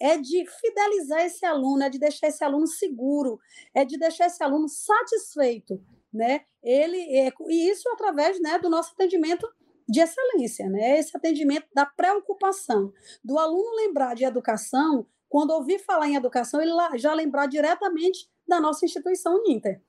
é 0.00 0.18
de 0.18 0.44
fidelizar 0.60 1.24
esse 1.24 1.44
aluno, 1.44 1.82
é 1.82 1.90
de 1.90 1.98
deixar 1.98 2.28
esse 2.28 2.44
aluno 2.44 2.66
seguro, 2.66 3.38
é 3.74 3.84
de 3.84 3.98
deixar 3.98 4.26
esse 4.26 4.42
aluno 4.42 4.68
satisfeito 4.68 5.80
né? 6.16 6.40
Ele 6.62 6.98
é, 7.18 7.32
e 7.48 7.70
isso 7.70 7.88
através, 7.90 8.40
né, 8.40 8.58
do 8.58 8.70
nosso 8.70 8.92
atendimento 8.92 9.46
de 9.88 10.00
excelência, 10.00 10.68
né? 10.68 10.98
Esse 10.98 11.16
atendimento 11.16 11.66
da 11.74 11.86
preocupação 11.86 12.92
do 13.22 13.38
aluno 13.38 13.76
lembrar 13.76 14.14
de 14.14 14.24
educação, 14.24 15.06
quando 15.28 15.50
ouvir 15.50 15.78
falar 15.78 16.08
em 16.08 16.16
educação, 16.16 16.60
ele 16.60 16.72
já 16.96 17.14
lembrar 17.14 17.46
diretamente 17.46 18.28
da 18.48 18.60
nossa 18.60 18.84
instituição 18.84 19.36
Uninter. 19.36 19.80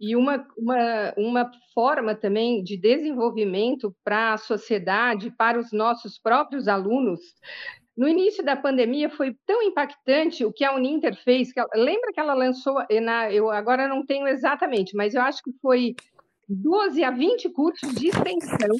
E 0.00 0.16
uma, 0.16 0.48
uma, 0.56 1.14
uma 1.18 1.50
forma 1.74 2.14
também 2.14 2.64
de 2.64 2.74
desenvolvimento 2.74 3.94
para 4.02 4.32
a 4.32 4.38
sociedade, 4.38 5.30
para 5.30 5.58
os 5.60 5.72
nossos 5.72 6.18
próprios 6.18 6.68
alunos, 6.68 7.20
no 7.96 8.08
início 8.08 8.44
da 8.44 8.56
pandemia 8.56 9.08
foi 9.08 9.36
tão 9.46 9.62
impactante 9.62 10.44
o 10.44 10.52
que 10.52 10.64
a 10.64 10.74
Uninter 10.74 11.16
fez. 11.22 11.52
Que 11.52 11.60
ela, 11.60 11.70
lembra 11.74 12.12
que 12.12 12.20
ela 12.20 12.34
lançou, 12.34 12.74
na, 13.02 13.32
eu 13.32 13.50
agora 13.50 13.86
não 13.86 14.04
tenho 14.04 14.26
exatamente, 14.26 14.96
mas 14.96 15.14
eu 15.14 15.22
acho 15.22 15.42
que 15.42 15.52
foi 15.62 15.94
12 16.48 17.02
a 17.04 17.10
20 17.10 17.50
cursos 17.50 17.94
de 17.94 18.08
extensão. 18.08 18.76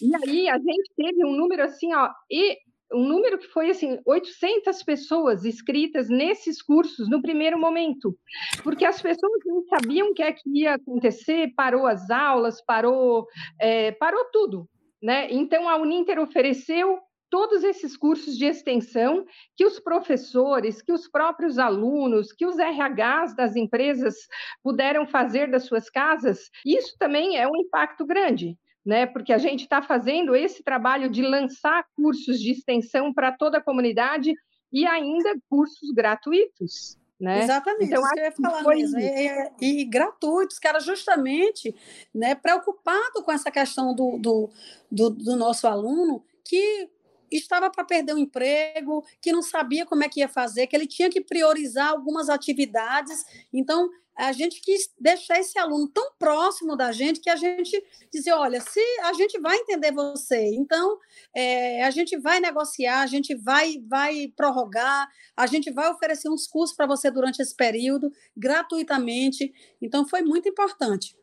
E 0.00 0.14
aí 0.14 0.48
a 0.48 0.58
gente 0.58 0.90
teve 0.94 1.24
um 1.24 1.32
número 1.32 1.62
assim, 1.62 1.94
ó, 1.94 2.10
e 2.30 2.58
um 2.92 3.06
número 3.06 3.38
que 3.38 3.48
foi 3.48 3.70
assim, 3.70 3.98
800 4.04 4.82
pessoas 4.82 5.44
inscritas 5.44 6.08
nesses 6.08 6.62
cursos 6.62 7.08
no 7.08 7.20
primeiro 7.20 7.58
momento, 7.58 8.16
porque 8.62 8.84
as 8.84 9.00
pessoas 9.00 9.40
não 9.44 9.62
sabiam 9.64 10.10
o 10.10 10.14
que 10.14 10.22
é 10.22 10.32
que 10.32 10.48
ia 10.50 10.74
acontecer, 10.74 11.52
parou 11.56 11.86
as 11.86 12.10
aulas, 12.10 12.62
parou, 12.64 13.26
é, 13.60 13.90
parou 13.92 14.26
tudo, 14.32 14.68
né? 15.02 15.28
Então 15.32 15.68
a 15.68 15.76
Uninter 15.76 16.20
ofereceu 16.20 17.00
todos 17.30 17.64
esses 17.64 17.96
cursos 17.96 18.36
de 18.36 18.44
extensão 18.44 19.24
que 19.56 19.64
os 19.64 19.78
professores, 19.80 20.82
que 20.82 20.92
os 20.92 21.08
próprios 21.08 21.58
alunos, 21.58 22.32
que 22.32 22.46
os 22.46 22.56
RHs 22.56 23.34
das 23.36 23.56
empresas 23.56 24.14
puderam 24.62 25.06
fazer 25.06 25.50
das 25.50 25.64
suas 25.64 25.90
casas, 25.90 26.50
isso 26.64 26.96
também 26.98 27.36
é 27.36 27.46
um 27.46 27.56
impacto 27.56 28.04
grande. 28.06 28.56
Né, 28.84 29.04
porque 29.04 29.32
a 29.32 29.38
gente 29.38 29.64
está 29.64 29.82
fazendo 29.82 30.36
esse 30.36 30.62
trabalho 30.62 31.10
de 31.10 31.20
lançar 31.20 31.84
cursos 31.96 32.38
de 32.38 32.52
extensão 32.52 33.12
para 33.12 33.32
toda 33.32 33.58
a 33.58 33.60
comunidade 33.60 34.32
e 34.72 34.86
ainda 34.86 35.34
cursos 35.48 35.90
gratuitos. 35.90 36.96
Né? 37.18 37.42
Exatamente, 37.42 37.86
então, 37.86 38.00
isso 38.02 38.12
que 38.12 38.20
eu 38.20 38.24
ia 38.24 38.32
falar 38.32 38.62
mesmo. 38.62 39.00
E, 39.00 39.50
e, 39.60 39.80
e, 39.80 39.84
gratuitos, 39.86 40.58
que 40.58 40.68
era 40.68 40.78
justamente 40.78 41.74
né, 42.14 42.34
preocupado 42.36 43.24
com 43.24 43.32
essa 43.32 43.50
questão 43.50 43.94
do, 43.94 44.18
do, 44.18 44.50
do, 44.88 45.10
do 45.10 45.34
nosso 45.34 45.66
aluno, 45.66 46.22
que 46.44 46.88
estava 47.30 47.70
para 47.70 47.84
perder 47.84 48.14
o 48.14 48.18
emprego, 48.18 49.04
que 49.20 49.32
não 49.32 49.42
sabia 49.42 49.86
como 49.86 50.04
é 50.04 50.08
que 50.08 50.20
ia 50.20 50.28
fazer, 50.28 50.66
que 50.66 50.76
ele 50.76 50.86
tinha 50.86 51.10
que 51.10 51.20
priorizar 51.20 51.88
algumas 51.88 52.28
atividades. 52.28 53.24
Então, 53.52 53.90
a 54.16 54.32
gente 54.32 54.62
quis 54.62 54.90
deixar 54.98 55.38
esse 55.38 55.58
aluno 55.58 55.88
tão 55.88 56.10
próximo 56.18 56.74
da 56.74 56.90
gente 56.90 57.20
que 57.20 57.28
a 57.28 57.36
gente 57.36 57.84
dizer, 58.10 58.32
olha, 58.32 58.60
se 58.62 58.80
a 59.02 59.12
gente 59.12 59.38
vai 59.38 59.56
entender 59.58 59.92
você, 59.92 60.54
então 60.54 60.98
é, 61.34 61.84
a 61.84 61.90
gente 61.90 62.16
vai 62.16 62.40
negociar, 62.40 63.02
a 63.02 63.06
gente 63.06 63.34
vai, 63.34 63.74
vai 63.86 64.32
prorrogar, 64.34 65.06
a 65.36 65.46
gente 65.46 65.70
vai 65.70 65.90
oferecer 65.90 66.30
uns 66.30 66.46
cursos 66.46 66.74
para 66.74 66.86
você 66.86 67.10
durante 67.10 67.42
esse 67.42 67.54
período, 67.54 68.10
gratuitamente. 68.34 69.52
Então, 69.82 70.08
foi 70.08 70.22
muito 70.22 70.48
importante. 70.48 71.14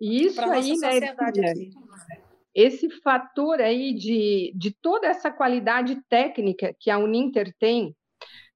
Isso 0.00 0.40
aí, 0.40 0.76
né. 0.76 1.14
Esse 2.54 2.88
fator 2.88 3.60
aí 3.60 3.92
de, 3.92 4.52
de 4.54 4.70
toda 4.70 5.06
essa 5.06 5.30
qualidade 5.30 6.00
técnica 6.08 6.74
que 6.78 6.90
a 6.90 6.98
Uninter 6.98 7.52
tem, 7.58 7.94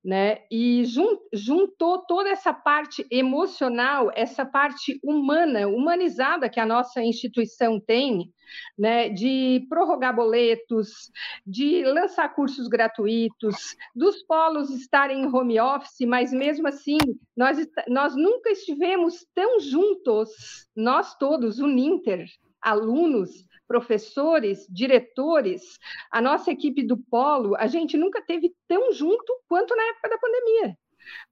né? 0.04 0.38
E 0.50 0.84
juntou 1.32 1.98
toda 2.06 2.28
essa 2.30 2.54
parte 2.54 3.04
emocional, 3.10 4.10
essa 4.14 4.46
parte 4.46 4.98
humana, 5.02 5.66
humanizada 5.66 6.48
que 6.48 6.60
a 6.60 6.66
nossa 6.66 7.02
instituição 7.02 7.80
tem, 7.80 8.32
né? 8.78 9.08
De 9.08 9.66
prorrogar 9.68 10.14
boletos, 10.14 11.10
de 11.44 11.84
lançar 11.84 12.32
cursos 12.34 12.68
gratuitos, 12.68 13.76
dos 13.94 14.22
polos 14.22 14.70
estarem 14.70 15.22
em 15.22 15.26
home 15.26 15.60
office, 15.60 16.06
mas 16.06 16.32
mesmo 16.32 16.68
assim 16.68 16.98
nós, 17.36 17.58
nós 17.88 18.14
nunca 18.14 18.50
estivemos 18.50 19.26
tão 19.34 19.58
juntos, 19.58 20.68
nós 20.76 21.16
todos, 21.16 21.58
o 21.58 21.66
Ninter, 21.66 22.24
alunos, 22.62 23.47
professores, 23.68 24.66
diretores, 24.68 25.78
a 26.10 26.20
nossa 26.20 26.50
equipe 26.50 26.82
do 26.82 26.96
Polo, 26.96 27.54
a 27.56 27.66
gente 27.66 27.96
nunca 27.96 28.22
teve 28.22 28.52
tão 28.66 28.92
junto 28.92 29.40
quanto 29.46 29.76
na 29.76 29.82
época 29.84 30.08
da 30.08 30.18
pandemia. 30.18 30.76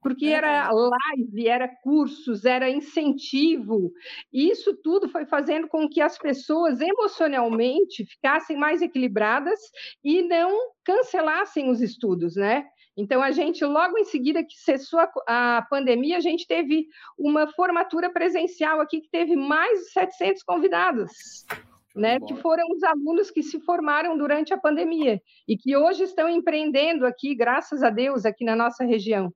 Porque 0.01 0.27
era 0.27 0.71
live, 0.71 1.47
era 1.47 1.67
cursos, 1.67 2.45
era 2.45 2.69
incentivo, 2.69 3.91
e 4.31 4.49
isso 4.49 4.75
tudo 4.83 5.07
foi 5.09 5.25
fazendo 5.25 5.67
com 5.67 5.87
que 5.87 6.01
as 6.01 6.17
pessoas 6.17 6.81
emocionalmente 6.81 8.05
ficassem 8.05 8.57
mais 8.57 8.81
equilibradas 8.81 9.59
e 10.03 10.23
não 10.23 10.71
cancelassem 10.83 11.69
os 11.69 11.81
estudos, 11.81 12.35
né? 12.35 12.65
Então, 12.97 13.21
a 13.21 13.29
gente, 13.29 13.63
logo 13.63 13.95
em 13.99 14.05
seguida 14.05 14.43
que 14.43 14.57
cessou 14.57 14.99
a, 14.99 15.57
a, 15.57 15.61
pandemia, 15.69 16.17
a 16.17 16.21
gente 16.21 16.47
teve 16.47 16.87
uma 17.15 17.45
formatura 17.53 18.11
presencial 18.11 18.81
aqui 18.81 19.01
que 19.01 19.09
teve 19.11 19.35
mais 19.35 19.79
de 19.81 19.91
700 19.91 20.41
convidados 20.41 21.11
né, 21.97 22.19
que 22.19 22.35
foram 22.35 22.63
os 22.71 22.83
alunos 22.83 23.31
que 23.31 23.41
se 23.41 23.59
formaram 23.59 24.17
durante 24.17 24.53
a 24.53 24.57
pandemia 24.57 25.21
e 25.47 25.57
que 25.57 25.75
hoje 25.75 26.03
estão 26.03 26.29
empreendendo 26.29 27.05
aqui, 27.05 27.35
graças 27.35 27.81
a 27.81 27.89
Deus, 27.89 28.25
aqui 28.25 28.45
na 28.45 28.55
nossa 28.55 28.85
região. 28.85 29.33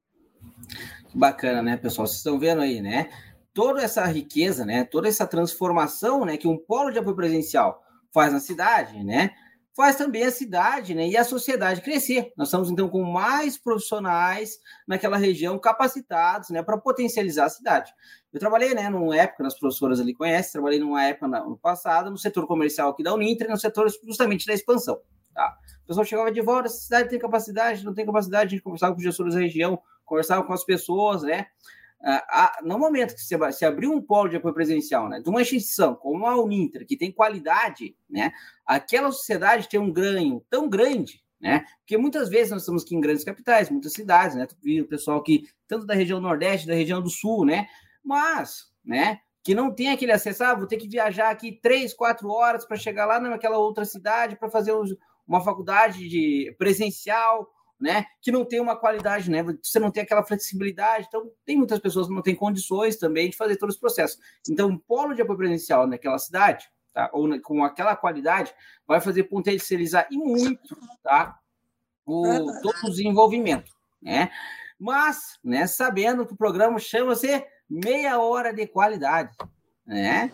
Bacana, 1.13 1.61
né, 1.61 1.77
pessoal? 1.77 2.07
Vocês 2.07 2.19
estão 2.19 2.39
vendo 2.39 2.61
aí, 2.61 2.79
né? 2.79 3.09
Toda 3.53 3.81
essa 3.81 4.05
riqueza, 4.05 4.65
né? 4.65 4.85
Toda 4.85 5.09
essa 5.09 5.27
transformação, 5.27 6.23
né? 6.23 6.37
Que 6.37 6.47
um 6.47 6.57
polo 6.57 6.91
de 6.91 6.99
apoio 6.99 7.15
presencial 7.15 7.83
faz 8.13 8.31
na 8.31 8.39
cidade, 8.39 9.03
né? 9.03 9.31
Faz 9.75 9.95
também 9.95 10.23
a 10.23 10.31
cidade 10.31 10.93
né, 10.93 11.07
e 11.07 11.17
a 11.17 11.23
sociedade 11.23 11.81
crescer. 11.81 12.31
Nós 12.35 12.47
estamos, 12.49 12.69
então, 12.69 12.89
com 12.89 13.03
mais 13.03 13.57
profissionais 13.57 14.59
naquela 14.87 15.17
região 15.17 15.57
capacitados 15.57 16.49
né, 16.49 16.61
para 16.61 16.77
potencializar 16.77 17.45
a 17.45 17.49
cidade. 17.49 17.93
Eu 18.33 18.39
trabalhei, 18.39 18.73
né, 18.73 18.89
numa 18.89 19.15
época, 19.15 19.45
as 19.45 19.57
professoras 19.57 19.99
ali 19.99 20.13
conhecem, 20.13 20.53
trabalhei 20.53 20.79
numa 20.79 21.03
época 21.03 21.27
no 21.27 21.57
passado, 21.57 22.09
no 22.09 22.17
setor 22.17 22.47
comercial 22.47 22.89
aqui 22.89 23.03
da 23.03 23.13
Uninter, 23.13 23.49
no 23.49 23.57
setor 23.57 23.89
justamente 24.05 24.45
da 24.45 24.53
expansão. 24.53 24.99
Tá? 25.33 25.57
O 25.83 25.87
pessoal 25.87 26.05
chegava 26.05 26.31
de 26.31 26.41
volta, 26.41 26.67
a 26.67 26.71
cidade 26.71 27.09
tem 27.09 27.19
capacidade, 27.19 27.85
não 27.85 27.93
tem 27.93 28.05
capacidade, 28.05 28.47
a 28.47 28.49
gente 28.49 28.63
conversava 28.63 28.93
com 28.93 28.99
os 28.99 29.03
gestores 29.03 29.33
da 29.33 29.39
região, 29.39 29.81
conversava 30.05 30.43
com 30.43 30.53
as 30.53 30.63
pessoas, 30.63 31.23
né? 31.23 31.47
Ah, 32.03 32.57
no 32.63 32.79
momento 32.79 33.13
que 33.13 33.21
você, 33.21 33.51
se 33.51 33.63
abrir 33.63 33.87
um 33.87 34.01
polo 34.01 34.27
de 34.27 34.37
apoio 34.37 34.53
presencial, 34.55 35.07
né, 35.07 35.19
de 35.19 35.29
uma 35.29 35.41
instituição 35.41 35.93
como 35.93 36.25
a 36.25 36.35
Uninter, 36.35 36.85
que 36.85 36.97
tem 36.97 37.11
qualidade, 37.11 37.95
né, 38.09 38.31
aquela 38.65 39.11
sociedade 39.11 39.69
tem 39.69 39.79
um 39.79 39.91
ganho 39.91 40.43
tão 40.49 40.67
grande, 40.67 41.23
né, 41.39 41.63
porque 41.79 41.97
muitas 41.97 42.27
vezes 42.27 42.51
nós 42.51 42.63
estamos 42.63 42.83
aqui 42.83 42.95
em 42.95 43.01
grandes 43.01 43.23
capitais, 43.23 43.69
muitas 43.69 43.93
cidades, 43.93 44.35
né, 44.35 44.47
o 44.81 44.87
pessoal 44.87 45.19
aqui, 45.19 45.47
tanto 45.67 45.85
da 45.85 45.93
região 45.93 46.19
Nordeste, 46.19 46.65
da 46.65 46.73
região 46.73 47.01
do 47.03 47.09
Sul, 47.09 47.45
né, 47.45 47.67
mas, 48.03 48.71
né, 48.83 49.19
que 49.43 49.53
não 49.53 49.71
tem 49.71 49.89
aquele 49.89 50.11
acesso, 50.11 50.43
ah, 50.43 50.55
vou 50.55 50.65
ter 50.65 50.77
que 50.77 50.87
viajar 50.87 51.29
aqui 51.29 51.51
três, 51.61 51.93
quatro 51.93 52.29
horas 52.29 52.65
para 52.65 52.77
chegar 52.77 53.05
lá 53.05 53.19
naquela 53.19 53.59
outra 53.59 53.85
cidade 53.85 54.35
para 54.35 54.49
fazer 54.49 54.73
uma 55.27 55.41
faculdade 55.41 56.09
de 56.09 56.55
presencial, 56.57 57.47
né? 57.81 58.05
Que 58.21 58.31
não 58.31 58.45
tem 58.45 58.59
uma 58.59 58.75
qualidade, 58.75 59.29
né? 59.29 59.43
Você 59.61 59.79
não 59.79 59.89
tem 59.89 60.03
aquela 60.03 60.23
flexibilidade. 60.23 61.07
Então, 61.07 61.31
tem 61.43 61.57
muitas 61.57 61.79
pessoas 61.79 62.07
que 62.07 62.13
não 62.13 62.21
têm 62.21 62.35
condições 62.35 62.95
também 62.95 63.29
de 63.29 63.35
fazer 63.35 63.57
todo 63.57 63.69
esse 63.69 63.79
processo. 63.79 64.19
Então, 64.47 64.69
um 64.69 64.77
polo 64.77 65.15
de 65.15 65.21
apoio 65.21 65.39
presencial 65.39 65.87
naquela 65.87 66.19
cidade, 66.19 66.69
tá? 66.93 67.09
Ou 67.11 67.27
na, 67.27 67.41
com 67.41 67.65
aquela 67.65 67.95
qualidade, 67.95 68.53
vai 68.87 69.01
fazer 69.01 69.23
potencializar 69.23 70.07
e 70.11 70.17
muito, 70.17 70.77
tá? 71.01 71.39
O, 72.05 72.23
todo 72.61 72.75
o 72.85 72.89
desenvolvimento, 72.89 73.71
né? 74.01 74.29
Mas, 74.79 75.39
né, 75.43 75.67
sabendo 75.67 76.25
que 76.25 76.33
o 76.33 76.37
programa 76.37 76.79
chama-se 76.79 77.45
Meia 77.69 78.19
Hora 78.19 78.53
de 78.53 78.67
Qualidade, 78.67 79.35
né? 79.85 80.31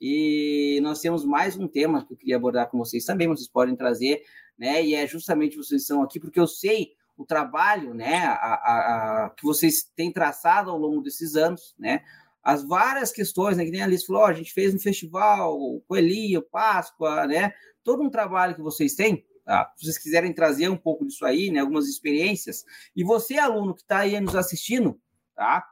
E 0.00 0.78
nós 0.82 1.00
temos 1.00 1.24
mais 1.24 1.56
um 1.56 1.66
tema 1.66 2.04
que 2.04 2.12
eu 2.12 2.16
queria 2.16 2.36
abordar 2.36 2.70
com 2.70 2.78
vocês 2.78 3.04
também, 3.04 3.26
vocês 3.26 3.48
podem 3.48 3.74
trazer 3.74 4.22
né? 4.58 4.84
E 4.84 4.94
é 4.94 5.06
justamente 5.06 5.56
vocês 5.56 5.82
estão 5.82 6.02
aqui 6.02 6.18
porque 6.18 6.40
eu 6.40 6.46
sei 6.46 6.92
o 7.16 7.24
trabalho, 7.24 7.92
né, 7.92 8.18
a, 8.26 8.32
a, 8.32 9.24
a, 9.26 9.30
que 9.30 9.42
vocês 9.42 9.82
têm 9.96 10.12
traçado 10.12 10.70
ao 10.70 10.78
longo 10.78 11.02
desses 11.02 11.34
anos, 11.34 11.74
né? 11.76 12.04
As 12.42 12.62
várias 12.64 13.10
questões, 13.10 13.56
né, 13.56 13.64
que 13.64 13.72
nem 13.72 13.82
a 13.82 13.84
Alice 13.84 14.06
falou, 14.06 14.22
oh, 14.22 14.26
a 14.26 14.32
gente 14.32 14.52
fez 14.52 14.72
um 14.72 14.78
festival, 14.78 15.58
Coelhinho, 15.88 16.40
Páscoa, 16.40 17.26
né? 17.26 17.52
Todo 17.82 18.04
um 18.04 18.08
trabalho 18.08 18.54
que 18.54 18.62
vocês 18.62 18.94
têm, 18.94 19.26
tá? 19.44 19.72
Se 19.76 19.84
vocês 19.84 19.98
quiserem 19.98 20.32
trazer 20.32 20.68
um 20.68 20.76
pouco 20.76 21.04
disso 21.04 21.26
aí, 21.26 21.50
né, 21.50 21.58
algumas 21.58 21.88
experiências, 21.88 22.64
e 22.94 23.02
você, 23.02 23.36
aluno 23.36 23.74
que 23.74 23.82
está 23.82 23.98
aí 23.98 24.18
nos 24.20 24.36
assistindo, 24.36 24.98
tá? 25.34 25.66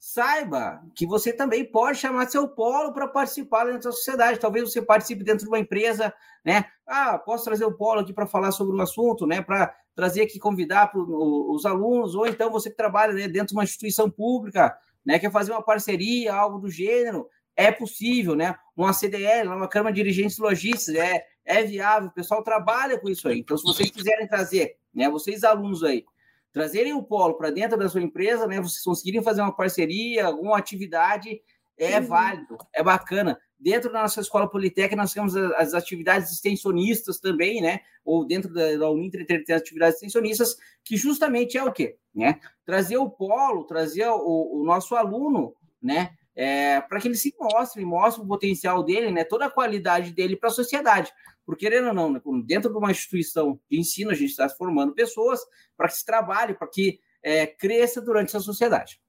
Saiba 0.00 0.82
que 0.94 1.06
você 1.06 1.30
também 1.30 1.62
pode 1.62 1.98
chamar 1.98 2.26
seu 2.30 2.48
polo 2.48 2.90
para 2.94 3.06
participar 3.06 3.66
dentro 3.66 3.82
da 3.82 3.92
sociedade. 3.92 4.40
Talvez 4.40 4.72
você 4.72 4.80
participe 4.80 5.22
dentro 5.22 5.44
de 5.44 5.48
uma 5.48 5.58
empresa, 5.58 6.12
né? 6.42 6.64
Ah, 6.86 7.18
posso 7.18 7.44
trazer 7.44 7.66
o 7.66 7.76
polo 7.76 8.00
aqui 8.00 8.10
para 8.10 8.26
falar 8.26 8.50
sobre 8.50 8.74
um 8.74 8.80
assunto, 8.80 9.26
né? 9.26 9.42
Para 9.42 9.76
trazer 9.94 10.22
aqui, 10.22 10.38
convidar 10.38 10.90
pro, 10.90 11.52
os 11.52 11.66
alunos, 11.66 12.14
ou 12.14 12.26
então 12.26 12.50
você 12.50 12.70
que 12.70 12.76
trabalha 12.76 13.12
né, 13.12 13.28
dentro 13.28 13.48
de 13.48 13.52
uma 13.52 13.62
instituição 13.64 14.10
pública, 14.10 14.74
né? 15.04 15.18
Quer 15.18 15.30
fazer 15.30 15.52
uma 15.52 15.62
parceria, 15.62 16.32
algo 16.32 16.58
do 16.58 16.70
gênero, 16.70 17.28
é 17.54 17.70
possível, 17.70 18.34
né? 18.34 18.56
Uma 18.74 18.94
CDL, 18.94 19.48
uma 19.48 19.68
Câmara 19.68 19.94
de 19.94 20.02
Dirigentes 20.02 20.38
Logistas, 20.38 20.94
é, 20.94 21.26
é 21.44 21.62
viável, 21.62 22.08
o 22.08 22.12
pessoal 22.12 22.42
trabalha 22.42 22.98
com 22.98 23.10
isso 23.10 23.28
aí. 23.28 23.40
Então, 23.40 23.58
se 23.58 23.64
vocês 23.64 23.90
quiserem 23.90 24.26
trazer, 24.26 24.78
né? 24.94 25.10
Vocês 25.10 25.44
alunos 25.44 25.84
aí, 25.84 26.06
trazerem 26.52 26.94
o 26.94 27.02
polo 27.02 27.34
para 27.34 27.50
dentro 27.50 27.78
da 27.78 27.88
sua 27.88 28.02
empresa, 28.02 28.46
né? 28.46 28.60
Vocês 28.60 28.82
conseguirem 28.82 29.22
fazer 29.22 29.40
uma 29.40 29.54
parceria, 29.54 30.26
alguma 30.26 30.58
atividade, 30.58 31.40
é 31.76 32.00
válido, 32.00 32.58
é 32.72 32.82
bacana. 32.82 33.38
Dentro 33.58 33.92
da 33.92 34.02
nossa 34.02 34.20
escola 34.20 34.48
politécnica, 34.48 34.96
nós 34.96 35.12
temos 35.12 35.36
as 35.36 35.74
atividades 35.74 36.32
extensionistas 36.32 37.18
também, 37.18 37.60
né? 37.60 37.80
Ou 38.04 38.26
dentro 38.26 38.52
da, 38.52 38.76
da 38.76 38.90
Uninter 38.90 39.26
tem 39.26 39.54
atividades 39.54 39.96
extensionistas, 39.96 40.56
que 40.84 40.96
justamente 40.96 41.56
é 41.56 41.64
o 41.64 41.72
quê? 41.72 41.96
Né? 42.14 42.40
Trazer 42.64 42.96
o 42.96 43.08
polo, 43.08 43.64
trazer 43.64 44.06
o, 44.08 44.60
o 44.60 44.64
nosso 44.64 44.94
aluno, 44.94 45.54
né? 45.80 46.16
É, 46.34 46.80
para 46.80 47.00
que 47.00 47.08
ele 47.08 47.16
se 47.16 47.34
mostre, 47.38 47.84
mostre 47.84 48.22
o 48.22 48.26
potencial 48.26 48.82
dele, 48.82 49.10
né? 49.10 49.24
Toda 49.24 49.46
a 49.46 49.50
qualidade 49.50 50.12
dele 50.12 50.36
para 50.36 50.48
a 50.48 50.52
sociedade. 50.52 51.12
Porque, 51.44 51.66
querendo 51.66 51.88
ou 51.88 51.94
não, 51.94 52.12
né, 52.12 52.20
dentro 52.44 52.70
de 52.70 52.78
uma 52.78 52.90
instituição 52.90 53.58
de 53.68 53.78
ensino, 53.78 54.10
a 54.10 54.14
gente 54.14 54.30
está 54.30 54.48
formando 54.48 54.94
pessoas 54.94 55.40
para 55.76 55.88
que 55.88 55.96
se 55.96 56.04
trabalhe, 56.04 56.54
para 56.54 56.68
que 56.68 57.00
é, 57.22 57.46
cresça 57.46 58.00
durante 58.00 58.28
essa 58.28 58.40
sociedade. 58.40 59.00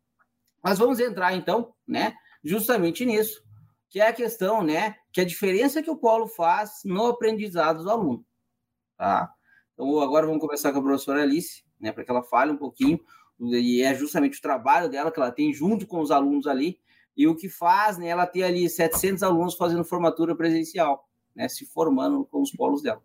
Mas 0.64 0.80
vamos 0.80 1.00
entrar, 1.00 1.34
então, 1.34 1.74
né, 1.88 2.16
justamente 2.44 3.06
nisso, 3.06 3.44
que 3.90 4.00
é 4.00 4.08
a 4.08 4.14
questão, 4.14 4.64
né, 4.64 4.96
que 5.12 5.22
a 5.22 5.26
diferença 5.26 5.82
que 5.82 5.90
o 5.90 5.98
polo 5.98 6.28
faz 6.28 6.82
no 6.86 7.06
aprendizado 7.08 7.84
do 7.84 7.90
aluno. 7.90 8.26
Tá? 8.98 9.32
Então, 9.74 10.00
agora 10.00 10.26
vamos 10.26 10.42
começar 10.42 10.72
com 10.72 10.80
a 10.80 10.84
professora 10.84 11.24
Alice, 11.24 11.64
né, 11.80 11.92
para 11.92 12.04
que 12.04 12.12
ela 12.12 12.24
fale 12.24 12.52
um 12.52 12.58
pouquinho, 12.58 13.00
e 13.40 13.82
é 13.82 13.96
justamente 13.96 14.38
o 14.38 14.42
trabalho 14.42 14.90
dela 14.90 15.12
que 15.12 15.20
ela 15.20 15.32
tem 15.32 15.52
junto 15.52 15.88
com 15.88 16.00
os 16.00 16.12
alunos 16.12 16.46
ali, 16.46 16.80
e 17.16 17.28
o 17.28 17.36
que 17.36 17.50
faz, 17.50 17.98
né, 17.98 18.08
ela 18.08 18.26
ter 18.26 18.44
ali 18.44 18.70
700 18.70 19.24
alunos 19.24 19.56
fazendo 19.56 19.84
formatura 19.84 20.36
presencial 20.36 21.08
né, 21.36 21.48
se 21.48 21.66
formando 21.66 22.26
com 22.26 22.42
os 22.42 22.52
polos 22.52 22.82
dela. 22.82 23.02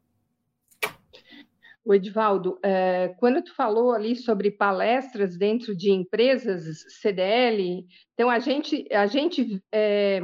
O 1.85 1.95
Edvaldo, 1.95 2.59
é, 2.65 3.15
quando 3.19 3.43
tu 3.43 3.55
falou 3.55 3.93
ali 3.93 4.17
sobre 4.17 4.51
palestras 4.51 5.39
dentro 5.39 5.77
de 5.77 5.93
empresas 5.93 6.85
CDL, 7.01 7.87
então 8.13 8.29
a 8.29 8.41
gente, 8.41 8.89
a 8.93 9.07
gente 9.07 9.63
é, 9.71 10.21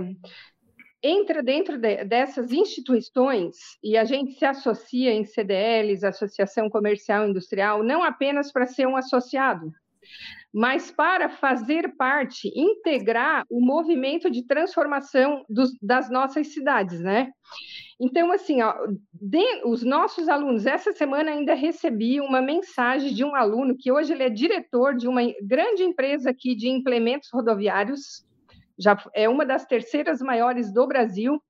entra 1.01 1.41
dentro 1.41 1.79
de, 1.79 2.05
dessas 2.05 2.51
instituições 2.51 3.79
e 3.81 3.97
a 3.97 4.05
gente 4.05 4.33
se 4.33 4.45
associa 4.45 5.13
em 5.13 5.25
CDLs, 5.25 6.05
Associação 6.05 6.69
Comercial 6.69 7.29
Industrial, 7.29 7.85
não 7.85 8.03
apenas 8.03 8.51
para 8.51 8.67
ser 8.67 8.89
um 8.89 8.97
associado, 8.97 9.73
mas 10.53 10.91
para 10.91 11.31
fazer 11.31 11.97
parte, 11.97 12.53
integrar 12.55 13.45
o 13.49 13.65
movimento 13.65 14.31
de 14.31 14.47
transformação 14.47 15.45
dos, 15.49 15.71
das 15.81 16.11
nossas 16.11 16.49
cidades, 16.49 17.01
né? 17.01 17.33
Então, 17.99 18.33
assim, 18.33 18.61
ó, 18.63 18.75
de, 19.13 19.63
os 19.65 19.83
nossos 19.83 20.29
alunos, 20.29 20.67
essa 20.67 20.93
semana 20.93 21.31
ainda 21.31 21.55
recebi 21.55 22.21
uma 22.21 22.43
mensagem 22.43 23.15
de 23.15 23.25
um 23.25 23.35
aluno 23.35 23.77
que 23.79 23.91
hoje 23.93 24.13
ele 24.13 24.25
é 24.25 24.29
diretor 24.29 24.95
de 24.95 25.09
uma 25.09 25.23
grande 25.43 25.83
empresa 25.85 26.31
aqui 26.31 26.55
de 26.55 26.69
implementos 26.69 27.31
rodoviários, 27.33 28.27
já 28.79 28.97
é 29.15 29.29
uma 29.29 29.45
das 29.45 29.67
terceiras 29.67 30.21
maiores 30.21 30.73
do 30.73 30.87
Brasil, 30.87 31.43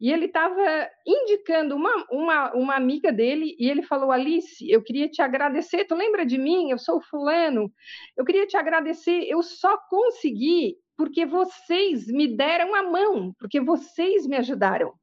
e 0.00 0.12
ele 0.12 0.26
estava 0.26 0.88
indicando 1.06 1.74
uma, 1.74 2.06
uma, 2.10 2.52
uma 2.52 2.74
amiga 2.74 3.12
dele, 3.12 3.56
e 3.58 3.68
ele 3.68 3.82
falou, 3.82 4.10
Alice, 4.10 4.68
eu 4.70 4.82
queria 4.82 5.08
te 5.08 5.22
agradecer, 5.22 5.84
tu 5.84 5.94
lembra 5.94 6.24
de 6.24 6.38
mim? 6.38 6.70
Eu 6.70 6.78
sou 6.78 7.00
fulano, 7.00 7.72
eu 8.16 8.24
queria 8.24 8.46
te 8.46 8.56
agradecer, 8.56 9.24
eu 9.28 9.42
só 9.42 9.76
consegui 9.88 10.76
porque 10.96 11.26
vocês 11.26 12.06
me 12.06 12.26
deram 12.26 12.74
a 12.74 12.82
mão, 12.82 13.34
porque 13.38 13.60
vocês 13.60 14.26
me 14.26 14.36
ajudaram. 14.36 14.94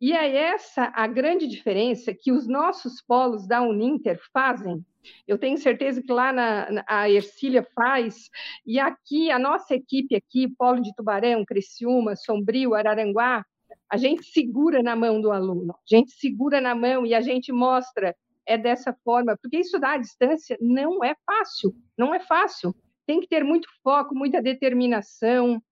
E 0.00 0.12
é 0.12 0.36
essa 0.36 0.92
a 0.94 1.06
grande 1.06 1.48
diferença 1.48 2.14
que 2.14 2.30
os 2.30 2.46
nossos 2.46 3.02
polos 3.02 3.46
da 3.46 3.60
Uninter 3.60 4.20
fazem 4.32 4.84
eu 5.26 5.38
tenho 5.38 5.58
certeza 5.58 6.02
que 6.02 6.12
lá 6.12 6.32
na, 6.32 6.84
a 6.86 7.10
Ercília 7.10 7.66
faz, 7.74 8.30
e 8.66 8.78
aqui, 8.78 9.30
a 9.30 9.38
nossa 9.38 9.74
equipe 9.74 10.14
aqui, 10.14 10.48
Polo 10.56 10.80
de 10.80 10.94
Tubarão, 10.94 11.44
Criciúma, 11.44 12.16
Sombrio, 12.16 12.74
Araranguá, 12.74 13.44
a 13.90 13.96
gente 13.96 14.24
segura 14.24 14.82
na 14.82 14.96
mão 14.96 15.20
do 15.20 15.30
aluno, 15.30 15.72
a 15.72 15.96
gente 15.96 16.12
segura 16.12 16.60
na 16.60 16.74
mão 16.74 17.04
e 17.04 17.14
a 17.14 17.20
gente 17.20 17.52
mostra, 17.52 18.14
é 18.46 18.58
dessa 18.58 18.92
forma, 19.04 19.36
porque 19.40 19.58
estudar 19.58 19.92
à 19.92 19.98
distância 19.98 20.56
não 20.60 21.04
é 21.04 21.14
fácil, 21.24 21.74
não 21.96 22.14
é 22.14 22.20
fácil. 22.20 22.74
Tem 23.06 23.20
que 23.20 23.28
ter 23.28 23.44
muito 23.44 23.68
foco, 23.82 24.14
muita 24.14 24.40
determinação, 24.40 25.62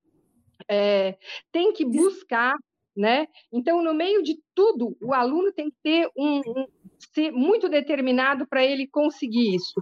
é, 0.68 1.16
tem 1.50 1.72
que 1.72 1.84
buscar 1.84 2.54
né? 3.00 3.26
Então, 3.50 3.82
no 3.82 3.94
meio 3.94 4.22
de 4.22 4.38
tudo, 4.54 4.94
o 5.00 5.14
aluno 5.14 5.50
tem 5.50 5.70
que 5.70 5.76
ter 5.82 6.08
um, 6.14 6.40
um 6.40 6.66
ser 6.98 7.32
muito 7.32 7.66
determinado 7.66 8.46
para 8.46 8.62
ele 8.62 8.86
conseguir 8.86 9.54
isso. 9.54 9.80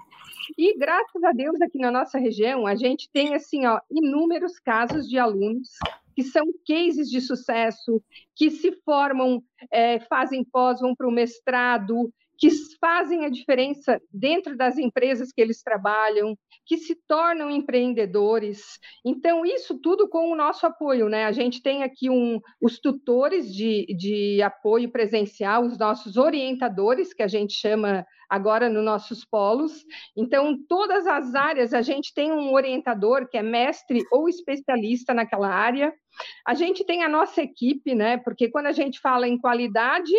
E 0.57 0.79
graças 0.79 1.23
a 1.25 1.33
Deus 1.33 1.61
aqui 1.61 1.79
na 1.79 1.91
nossa 1.91 2.17
região 2.17 2.65
a 2.65 2.77
gente 2.77 3.11
tem 3.13 3.35
assim, 3.35 3.67
ó, 3.67 3.81
inúmeros 3.91 4.61
casos 4.61 5.09
de 5.09 5.19
alunos 5.19 5.71
que 6.15 6.23
são 6.23 6.45
cases 6.67 7.09
de 7.11 7.21
sucesso, 7.21 8.03
que 8.35 8.51
se 8.51 8.73
formam, 8.85 9.43
é, 9.71 10.01
fazem 10.01 10.45
pós, 10.45 10.81
vão 10.81 10.95
para 10.95 11.07
o 11.07 11.13
mestrado, 11.13 12.13
que 12.39 12.49
fazem 12.81 13.25
a 13.25 13.29
diferença 13.29 14.01
dentro 14.13 14.57
das 14.57 14.79
empresas 14.79 15.33
que 15.33 15.41
eles 15.41 15.61
trabalham, 15.61 16.39
que 16.65 16.77
se 16.77 16.95
tornam 17.09 17.51
empreendedores. 17.51 18.79
Então, 19.05 19.45
isso 19.45 19.79
tudo 19.81 20.09
com 20.09 20.31
o 20.31 20.37
nosso 20.37 20.65
apoio, 20.65 21.09
né? 21.09 21.25
A 21.25 21.33
gente 21.33 21.61
tem 21.61 21.83
aqui 21.83 22.09
um, 22.09 22.41
os 22.61 22.79
tutores 22.79 23.53
de, 23.53 23.87
de 23.97 24.41
apoio 24.41 24.91
presencial, 24.91 25.65
os 25.65 25.77
nossos 25.77 26.17
orientadores, 26.17 27.13
que 27.13 27.25
a 27.25 27.29
gente 27.29 27.55
chama 27.55 28.07
agora 28.29 28.69
nos 28.69 28.85
nossos 28.85 29.25
polos. 29.25 29.85
Então, 30.17 30.57
todas 30.69 31.07
as 31.07 31.35
áreas, 31.35 31.75
a 31.75 31.83
gente 31.83 32.15
tem 32.15 32.31
um 32.31 32.53
orientador 32.53 33.29
que 33.29 33.39
é 33.39 33.43
mestre 33.43 34.05
ou 34.13 34.29
especialista 34.29 35.13
naquela 35.13 35.49
área. 35.49 35.93
A 36.47 36.55
gente 36.55 36.85
tem 36.85 37.03
a 37.03 37.09
nossa 37.09 37.43
equipe, 37.43 37.95
né? 37.95 38.19
Porque 38.19 38.49
quando 38.49 38.67
a 38.67 38.73
gente 38.73 39.01
fala 39.01 39.27
em 39.27 39.39
qualidade, 39.39 40.13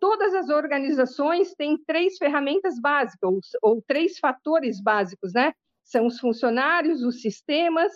todas 0.00 0.34
as 0.34 0.48
organizações 0.48 1.54
têm 1.54 1.76
três 1.76 2.16
ferramentas 2.16 2.80
básicas, 2.80 3.20
ou, 3.22 3.40
ou, 3.62 3.82
três 3.86 4.18
fatores 4.18 4.80
básicos, 4.80 5.32
né? 5.34 5.52
São 5.84 6.06
os 6.06 6.18
funcionários, 6.18 7.02
os 7.02 7.20
sistemas 7.20 7.92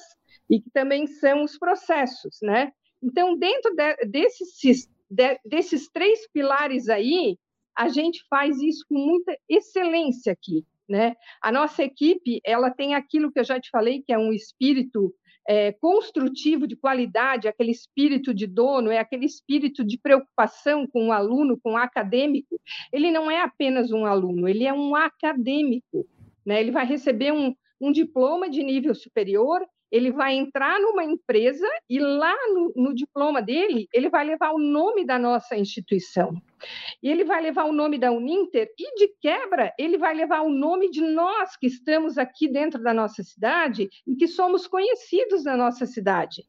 e 0.48 0.60
que 0.60 0.70
também 0.70 1.06
são 1.06 1.42
os 1.42 1.58
processos, 1.58 2.38
né? 2.42 2.70
Então, 3.02 3.36
dentro 3.36 3.74
de, 3.74 3.96
desses, 4.06 4.88
de, 5.10 5.40
desses 5.44 5.88
três 5.88 6.28
pilares 6.30 6.88
aí, 6.88 7.38
a 7.76 7.88
gente 7.88 8.24
faz 8.28 8.60
isso 8.60 8.84
com 8.88 8.98
muita 8.98 9.36
excelência 9.48 10.32
aqui, 10.32 10.64
né? 10.88 11.16
A 11.42 11.50
nossa 11.50 11.82
equipe, 11.82 12.40
ela 12.44 12.70
tem 12.70 12.94
aquilo 12.94 13.32
que 13.32 13.40
eu 13.40 13.44
já 13.44 13.58
te 13.58 13.70
falei, 13.70 14.02
que 14.02 14.12
é 14.12 14.18
um 14.18 14.32
espírito 14.32 15.12
é, 15.46 15.72
construtivo 15.72 16.66
de 16.66 16.76
qualidade, 16.76 17.48
aquele 17.48 17.70
espírito 17.70 18.32
de 18.32 18.46
dono, 18.46 18.90
é 18.90 18.98
aquele 18.98 19.26
espírito 19.26 19.84
de 19.84 19.98
preocupação 19.98 20.86
com 20.86 21.08
o 21.08 21.12
aluno, 21.12 21.58
com 21.62 21.72
o 21.72 21.76
acadêmico, 21.76 22.60
ele 22.92 23.10
não 23.10 23.30
é 23.30 23.40
apenas 23.40 23.90
um 23.92 24.06
aluno, 24.06 24.48
ele 24.48 24.64
é 24.64 24.72
um 24.72 24.94
acadêmico. 24.94 26.06
Né? 26.44 26.60
Ele 26.60 26.70
vai 26.70 26.86
receber 26.86 27.32
um, 27.32 27.54
um 27.80 27.92
diploma 27.92 28.48
de 28.48 28.62
nível 28.62 28.94
superior, 28.94 29.66
ele 29.94 30.10
vai 30.10 30.34
entrar 30.34 30.80
numa 30.80 31.04
empresa 31.04 31.68
e 31.88 32.00
lá 32.00 32.34
no, 32.52 32.72
no, 32.74 32.92
diploma 32.92 33.40
dele, 33.40 33.86
ele 33.94 34.08
vai 34.08 34.24
levar 34.24 34.50
o 34.50 34.58
nome 34.58 35.06
da 35.06 35.20
nossa 35.20 35.56
instituição. 35.56 36.34
E 37.00 37.08
ele 37.08 37.22
vai 37.22 37.40
levar 37.40 37.66
o 37.66 37.72
nome 37.72 37.96
da 37.96 38.10
Uninter 38.10 38.68
e, 38.76 38.94
de 38.96 39.14
quebra, 39.20 39.72
ele 39.78 39.96
vai 39.96 40.12
levar 40.12 40.40
o 40.40 40.48
nome 40.48 40.90
de 40.90 41.00
nós 41.00 41.56
que 41.56 41.68
estamos 41.68 42.18
aqui 42.18 42.48
dentro 42.48 42.82
da 42.82 42.92
nossa 42.92 43.22
cidade 43.22 43.88
e 44.04 44.16
que 44.16 44.26
somos 44.26 44.66
conhecidos 44.66 45.44
na 45.44 45.56
nossa 45.56 45.86
cidade. 45.86 46.42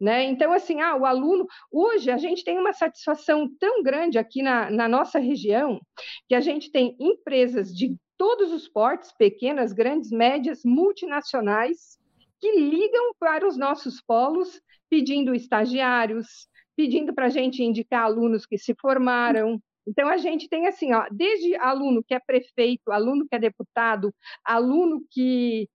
Né? 0.00 0.24
Então, 0.24 0.50
assim, 0.50 0.80
ah, 0.80 0.96
o 0.96 1.04
aluno. 1.04 1.46
Hoje 1.70 2.10
a 2.10 2.16
gente 2.16 2.42
tem 2.44 2.58
uma 2.58 2.72
satisfação 2.72 3.46
tão 3.60 3.82
grande 3.82 4.18
aqui 4.18 4.40
na, 4.40 4.70
na 4.70 4.88
nossa 4.88 5.18
região 5.18 5.78
que 6.26 6.34
a 6.34 6.40
gente 6.40 6.72
tem 6.72 6.96
empresas 6.98 7.76
de 7.76 7.94
todos 8.16 8.54
os 8.54 8.66
portes, 8.66 9.12
pequenas, 9.12 9.74
grandes, 9.74 10.10
médias, 10.10 10.62
multinacionais, 10.64 11.98
que 12.40 12.52
ligam 12.52 13.12
para 13.18 13.46
os 13.46 13.56
nossos 13.56 14.00
polos 14.00 14.60
pedindo 14.88 15.34
estagiários, 15.34 16.48
pedindo 16.76 17.14
para 17.14 17.26
a 17.26 17.30
gente 17.30 17.62
indicar 17.62 18.04
alunos 18.04 18.46
que 18.46 18.58
se 18.58 18.74
formaram. 18.80 19.60
Então, 19.86 20.08
a 20.08 20.16
gente 20.16 20.48
tem 20.48 20.66
assim, 20.66 20.92
ó, 20.92 21.06
desde 21.10 21.54
aluno 21.56 22.04
que 22.04 22.14
é 22.14 22.20
prefeito, 22.20 22.90
aluno 22.90 23.26
que 23.28 23.34
é 23.34 23.38
deputado, 23.38 24.12
aluno 24.44 25.00
que 25.10 25.68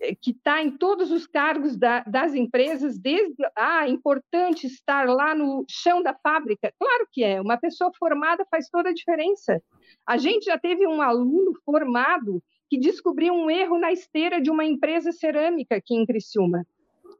eh, 0.00 0.14
que 0.14 0.30
está 0.30 0.62
em 0.62 0.76
todos 0.76 1.10
os 1.10 1.26
cargos 1.26 1.76
da, 1.76 2.00
das 2.00 2.34
empresas, 2.34 2.98
desde 2.98 3.34
ah, 3.56 3.88
importante 3.88 4.66
estar 4.66 5.08
lá 5.08 5.34
no 5.34 5.64
chão 5.68 6.02
da 6.02 6.14
fábrica. 6.14 6.72
Claro 6.78 7.08
que 7.10 7.24
é, 7.24 7.40
uma 7.40 7.56
pessoa 7.56 7.90
formada 7.98 8.46
faz 8.50 8.68
toda 8.68 8.90
a 8.90 8.94
diferença. 8.94 9.62
A 10.06 10.18
gente 10.18 10.44
já 10.44 10.58
teve 10.58 10.86
um 10.86 11.00
aluno 11.00 11.52
formado 11.64 12.42
que 12.68 12.78
descobriu 12.78 13.32
um 13.32 13.50
erro 13.50 13.78
na 13.78 13.92
esteira 13.92 14.40
de 14.40 14.50
uma 14.50 14.64
empresa 14.64 15.12
cerâmica 15.12 15.76
aqui 15.76 15.94
em 15.94 16.06
Criciúma. 16.06 16.66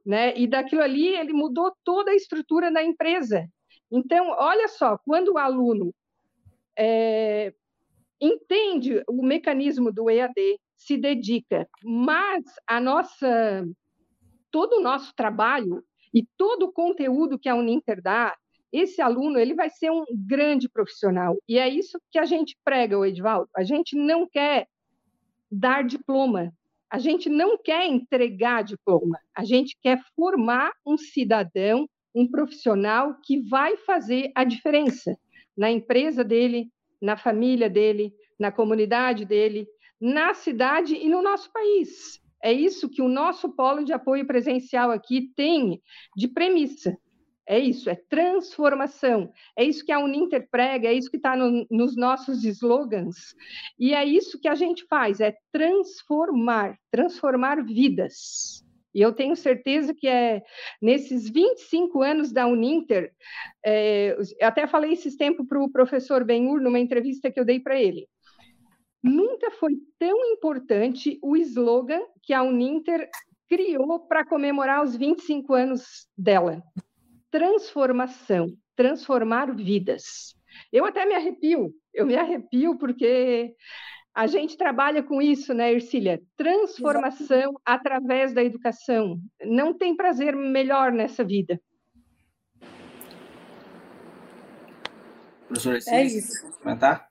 Né? 0.04 0.36
E 0.36 0.46
daquilo 0.46 0.82
ali 0.82 1.08
ele 1.08 1.32
mudou 1.32 1.72
toda 1.84 2.10
a 2.10 2.14
estrutura 2.14 2.70
da 2.70 2.82
empresa. 2.82 3.48
Então, 3.90 4.28
olha 4.38 4.68
só, 4.68 4.98
quando 4.98 5.32
o 5.32 5.38
aluno 5.38 5.94
é, 6.78 7.52
entende 8.20 9.02
o 9.08 9.22
mecanismo 9.22 9.92
do 9.92 10.10
EAD, 10.10 10.58
se 10.76 10.96
dedica, 10.96 11.68
mas 11.82 12.44
a 12.66 12.80
nossa 12.80 13.66
todo 14.50 14.76
o 14.76 14.80
nosso 14.80 15.14
trabalho 15.14 15.82
e 16.14 16.24
todo 16.36 16.64
o 16.64 16.72
conteúdo 16.72 17.38
que 17.38 17.48
a 17.48 17.54
Uninter 17.54 18.00
dá, 18.00 18.34
esse 18.72 19.00
aluno 19.00 19.38
ele 19.38 19.54
vai 19.54 19.68
ser 19.68 19.90
um 19.90 20.04
grande 20.10 20.68
profissional. 20.68 21.36
E 21.48 21.58
é 21.58 21.68
isso 21.68 21.98
que 22.10 22.18
a 22.18 22.24
gente 22.24 22.56
prega, 22.64 22.98
o 22.98 23.04
Edvaldo. 23.04 23.48
A 23.54 23.62
gente 23.62 23.96
não 23.96 24.26
quer 24.26 24.66
dar 25.50 25.82
diploma. 25.82 26.52
A 26.90 26.98
gente 26.98 27.28
não 27.28 27.58
quer 27.58 27.86
entregar 27.86 28.62
diploma, 28.62 29.18
a 29.36 29.44
gente 29.44 29.76
quer 29.82 30.00
formar 30.16 30.72
um 30.86 30.96
cidadão, 30.96 31.86
um 32.14 32.26
profissional 32.26 33.16
que 33.22 33.40
vai 33.40 33.76
fazer 33.76 34.32
a 34.34 34.42
diferença 34.42 35.16
na 35.56 35.70
empresa 35.70 36.24
dele, 36.24 36.70
na 37.00 37.16
família 37.16 37.68
dele, 37.68 38.12
na 38.38 38.50
comunidade 38.50 39.24
dele, 39.24 39.66
na 40.00 40.32
cidade 40.32 40.94
e 40.94 41.08
no 41.08 41.22
nosso 41.22 41.52
país. 41.52 42.20
É 42.42 42.52
isso 42.52 42.88
que 42.88 43.02
o 43.02 43.08
nosso 43.08 43.50
polo 43.50 43.84
de 43.84 43.92
apoio 43.92 44.26
presencial 44.26 44.90
aqui 44.90 45.32
tem 45.34 45.82
de 46.16 46.28
premissa. 46.28 46.96
É 47.48 47.58
isso, 47.58 47.88
é 47.88 47.94
transformação. 47.94 49.32
É 49.56 49.64
isso 49.64 49.82
que 49.82 49.90
a 49.90 49.98
Uninter 49.98 50.46
prega, 50.50 50.88
é 50.88 50.92
isso 50.92 51.10
que 51.10 51.16
está 51.16 51.34
no, 51.34 51.66
nos 51.70 51.96
nossos 51.96 52.44
slogans. 52.44 53.34
E 53.78 53.94
é 53.94 54.04
isso 54.04 54.38
que 54.38 54.48
a 54.48 54.54
gente 54.54 54.84
faz, 54.84 55.18
é 55.18 55.34
transformar, 55.50 56.76
transformar 56.90 57.64
vidas. 57.64 58.62
E 58.94 59.00
eu 59.00 59.14
tenho 59.14 59.34
certeza 59.34 59.94
que 59.94 60.06
é 60.06 60.42
nesses 60.82 61.30
25 61.30 62.02
anos 62.02 62.32
da 62.32 62.46
Uninter, 62.46 63.12
é, 63.64 64.14
até 64.42 64.66
falei 64.66 64.92
esses 64.92 65.16
tempos 65.16 65.46
para 65.48 65.58
o 65.58 65.72
professor 65.72 66.24
Benhur 66.24 66.60
numa 66.60 66.78
entrevista 66.78 67.30
que 67.30 67.40
eu 67.40 67.46
dei 67.46 67.60
para 67.60 67.80
ele. 67.80 68.06
Nunca 69.02 69.50
foi 69.52 69.72
tão 69.98 70.22
importante 70.32 71.18
o 71.22 71.34
slogan 71.34 72.02
que 72.22 72.34
a 72.34 72.42
Uninter 72.42 73.08
criou 73.48 74.00
para 74.00 74.26
comemorar 74.26 74.84
os 74.84 74.94
25 74.94 75.54
anos 75.54 76.06
dela. 76.16 76.62
Transformação, 77.30 78.52
transformar 78.74 79.54
vidas. 79.54 80.34
Eu 80.72 80.84
até 80.84 81.04
me 81.04 81.14
arrepio, 81.14 81.72
eu 81.92 82.06
me 82.06 82.16
arrepio 82.16 82.78
porque 82.78 83.54
a 84.14 84.26
gente 84.26 84.56
trabalha 84.56 85.02
com 85.02 85.22
isso, 85.22 85.54
né, 85.54 85.72
Ercília? 85.72 86.20
Transformação 86.36 87.36
Exatamente. 87.36 87.62
através 87.64 88.32
da 88.32 88.42
educação. 88.42 89.20
Não 89.44 89.72
tem 89.72 89.94
prazer 89.94 90.34
melhor 90.34 90.90
nessa 90.90 91.22
vida. 91.22 91.60
Professor 95.46 95.74
Ercília, 95.74 96.00
é 96.00 96.04
isso. 96.04 96.52
comentar? 96.60 97.08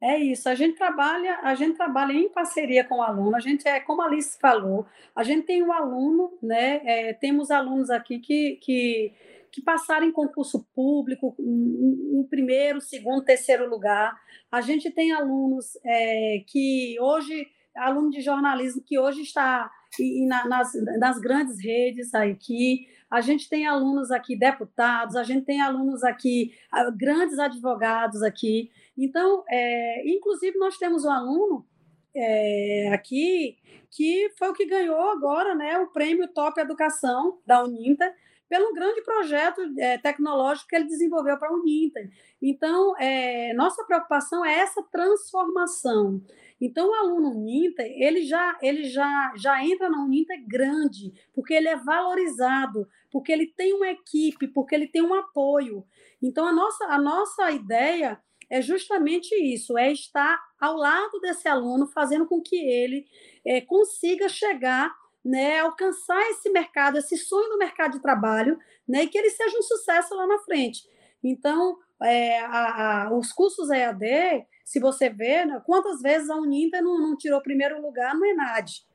É 0.00 0.16
isso, 0.16 0.48
a 0.48 0.54
gente 0.54 0.76
trabalha, 0.76 1.40
a 1.42 1.56
gente 1.56 1.76
trabalha 1.76 2.12
em 2.12 2.28
parceria 2.28 2.84
com 2.84 2.98
o 2.98 3.02
aluno, 3.02 3.34
a 3.34 3.40
gente 3.40 3.66
é, 3.66 3.80
como 3.80 4.00
a 4.00 4.06
Alice 4.06 4.38
falou, 4.38 4.86
a 5.14 5.24
gente 5.24 5.44
tem 5.44 5.60
um 5.60 5.72
aluno, 5.72 6.38
né? 6.40 6.80
É, 6.84 7.12
temos 7.12 7.50
alunos 7.50 7.90
aqui 7.90 8.20
que, 8.20 8.60
que, 8.62 9.12
que 9.52 9.62
passaram 9.62 10.06
em 10.06 10.12
concurso 10.12 10.66
público, 10.74 11.34
em, 11.38 12.20
em 12.20 12.24
primeiro, 12.28 12.80
segundo, 12.80 13.24
terceiro 13.24 13.68
lugar. 13.68 14.14
A 14.50 14.60
gente 14.60 14.90
tem 14.90 15.12
alunos 15.12 15.76
é, 15.84 16.44
que 16.46 16.96
hoje, 17.00 17.46
aluno 17.76 18.10
de 18.10 18.20
jornalismo 18.20 18.82
que 18.84 18.98
hoje 18.98 19.22
está 19.22 19.70
e, 19.98 20.26
na, 20.26 20.46
nas, 20.46 20.72
nas 20.98 21.18
grandes 21.18 21.62
redes 21.62 22.14
aqui. 22.14 22.86
A 23.10 23.20
gente 23.20 23.48
tem 23.48 23.66
alunos 23.66 24.10
aqui, 24.10 24.36
deputados, 24.36 25.16
a 25.16 25.22
gente 25.22 25.46
tem 25.46 25.60
alunos 25.60 26.04
aqui, 26.04 26.52
grandes 26.96 27.38
advogados 27.38 28.22
aqui. 28.22 28.70
Então, 28.96 29.44
é, 29.48 30.10
inclusive, 30.10 30.58
nós 30.58 30.76
temos 30.76 31.04
um 31.04 31.10
aluno 31.10 31.66
é, 32.14 32.90
aqui 32.92 33.56
que 33.90 34.30
foi 34.38 34.48
o 34.48 34.52
que 34.52 34.66
ganhou 34.66 35.10
agora 35.10 35.54
né, 35.54 35.78
o 35.78 35.86
prêmio 35.88 36.28
Top 36.28 36.60
Educação 36.60 37.38
da 37.46 37.64
Uninter, 37.64 38.12
pelo 38.48 38.72
grande 38.72 39.02
projeto 39.02 39.60
é, 39.78 39.98
tecnológico 39.98 40.68
que 40.68 40.76
ele 40.76 40.86
desenvolveu 40.86 41.36
para 41.38 41.48
a 41.48 41.52
Uninter. 41.52 42.10
Então, 42.40 42.96
é, 42.98 43.52
nossa 43.54 43.84
preocupação 43.84 44.44
é 44.44 44.60
essa 44.60 44.82
transformação. 44.84 46.22
Então, 46.60 46.90
o 46.90 46.94
aluno 46.94 47.30
Uninter, 47.30 47.86
ele 47.86 48.22
já, 48.22 48.58
ele 48.62 48.84
já, 48.84 49.32
já 49.36 49.62
entra 49.64 49.88
na 49.88 50.02
Uninter 50.02 50.42
grande, 50.46 51.12
porque 51.32 51.54
ele 51.54 51.68
é 51.68 51.76
valorizado, 51.76 52.88
porque 53.10 53.30
ele 53.30 53.46
tem 53.46 53.74
uma 53.74 53.88
equipe, 53.88 54.48
porque 54.48 54.74
ele 54.74 54.88
tem 54.88 55.02
um 55.02 55.14
apoio. 55.14 55.84
Então, 56.22 56.46
a 56.46 56.52
nossa, 56.52 56.84
a 56.86 56.98
nossa 56.98 57.50
ideia 57.50 58.20
é 58.50 58.62
justamente 58.62 59.34
isso, 59.34 59.76
é 59.76 59.92
estar 59.92 60.40
ao 60.58 60.74
lado 60.76 61.20
desse 61.20 61.46
aluno, 61.46 61.86
fazendo 61.86 62.26
com 62.26 62.40
que 62.40 62.56
ele 62.56 63.06
é, 63.44 63.60
consiga 63.60 64.28
chegar, 64.28 64.94
né, 65.24 65.60
alcançar 65.60 66.20
esse 66.30 66.50
mercado, 66.50 66.98
esse 66.98 67.16
sonho 67.16 67.50
do 67.50 67.58
mercado 67.58 67.92
de 67.92 68.02
trabalho, 68.02 68.58
né, 68.86 69.04
e 69.04 69.08
que 69.08 69.18
ele 69.18 69.30
seja 69.30 69.58
um 69.58 69.62
sucesso 69.62 70.14
lá 70.14 70.26
na 70.26 70.38
frente. 70.40 70.82
Então, 71.22 71.76
é, 72.02 72.40
a, 72.40 73.06
a, 73.06 73.16
os 73.16 73.32
cursos 73.32 73.70
EAD, 73.70 74.46
se 74.64 74.78
você 74.78 75.08
vê, 75.10 75.44
né, 75.44 75.60
quantas 75.64 76.00
vezes 76.00 76.30
a 76.30 76.36
Uninter 76.36 76.82
não, 76.82 76.98
não 76.98 77.16
tirou 77.16 77.42
primeiro 77.42 77.80
lugar 77.80 78.14
no 78.14 78.24
ENAD? 78.24 78.86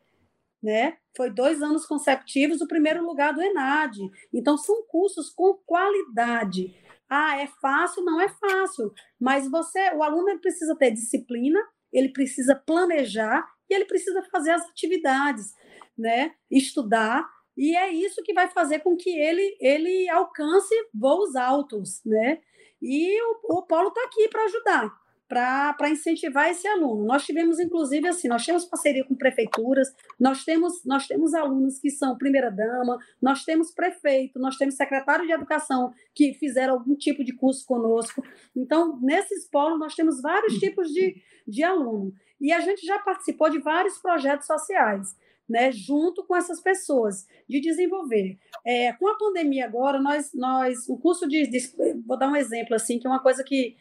Né? 0.62 0.98
Foi 1.16 1.30
dois 1.30 1.62
anos 1.62 1.86
consecutivos 1.86 2.62
o 2.62 2.68
primeiro 2.68 3.04
lugar 3.04 3.34
do 3.34 3.42
ENAD. 3.42 4.00
Então, 4.34 4.58
são 4.58 4.84
cursos 4.88 5.30
com 5.30 5.56
qualidade. 5.66 6.74
Ah, 7.10 7.38
é 7.42 7.48
fácil? 7.62 8.04
Não 8.04 8.22
é 8.22 8.30
fácil. 8.30 8.94
Mas 9.20 9.50
você, 9.52 9.94
o 9.94 10.02
aluno 10.02 10.40
precisa 10.40 10.74
ter 10.76 10.92
disciplina, 10.92 11.60
ele 11.92 12.10
precisa 12.10 12.56
planejar 12.56 13.46
e 13.70 13.74
ele 13.74 13.86
precisa 13.86 14.24
fazer 14.32 14.52
as 14.52 14.68
atividades, 14.70 15.54
né? 15.98 16.34
Estudar. 16.50 17.28
E 17.56 17.76
é 17.76 17.90
isso 17.92 18.24
que 18.24 18.34
vai 18.34 18.50
fazer 18.50 18.80
com 18.80 18.96
que 18.96 19.10
ele, 19.10 19.56
ele 19.60 20.10
alcance 20.10 20.74
voos 20.94 21.36
altos, 21.36 22.02
né? 22.06 22.40
E 22.82 23.22
o, 23.22 23.60
o 23.60 23.62
Polo 23.64 23.90
está 23.90 24.04
aqui 24.06 24.28
para 24.28 24.46
ajudar 24.46 25.04
para 25.28 25.90
incentivar 25.90 26.50
esse 26.50 26.68
aluno. 26.68 27.06
Nós 27.06 27.26
tivemos, 27.26 27.60
inclusive, 27.60 28.08
assim, 28.08 28.28
nós 28.28 28.46
temos 28.46 28.66
parceria 28.66 29.04
com 29.04 29.16
prefeituras, 29.16 29.88
nós 30.20 30.44
temos, 30.44 30.86
nós 30.86 31.08
temos 31.08 31.34
alunos 31.34 31.80
que 31.80 31.90
são 31.90 32.18
primeira-dama, 32.18 33.00
nós 33.22 33.44
temos 33.44 33.72
prefeito, 33.72 34.40
nós 34.40 34.58
temos 34.58 34.76
secretário 34.76 35.26
de 35.26 35.32
educação 35.32 35.92
que 36.14 36.34
fizeram 36.36 36.76
algum 36.76 36.96
tipo 36.96 37.24
de 37.24 37.34
curso 37.34 37.66
conosco. 37.66 38.24
Então, 38.56 39.00
nesses 39.02 39.50
polos, 39.50 39.80
nós 39.80 39.96
temos 39.96 40.22
vários 40.22 40.60
tipos 40.60 40.90
de, 40.90 41.16
de 41.48 41.64
aluno. 41.64 42.14
E 42.40 42.52
a 42.52 42.60
gente 42.60 42.86
já 42.86 43.00
participou 43.00 43.50
de 43.50 43.60
vários 43.60 43.98
projetos 43.98 44.46
sociais. 44.46 45.16
Né, 45.54 45.72
junto 45.72 46.24
com 46.26 46.36
essas 46.36 46.60
pessoas, 46.60 47.28
de 47.48 47.62
desenvolver. 47.62 48.40
É, 48.66 48.92
com 48.94 49.08
a 49.08 49.16
pandemia 49.16 49.66
agora, 49.66 50.00
nós, 50.02 50.32
nós 50.34 50.90
o 50.90 50.98
curso 50.98 51.28
de, 51.28 51.46
de, 51.46 51.60
Vou 52.08 52.18
dar 52.18 52.28
um 52.28 52.36
exemplo, 52.36 52.74
assim, 52.74 52.98
que 52.98 53.06
é 53.06 53.10
uma 53.10 53.22
coisa 53.22 53.44
que 53.44 53.76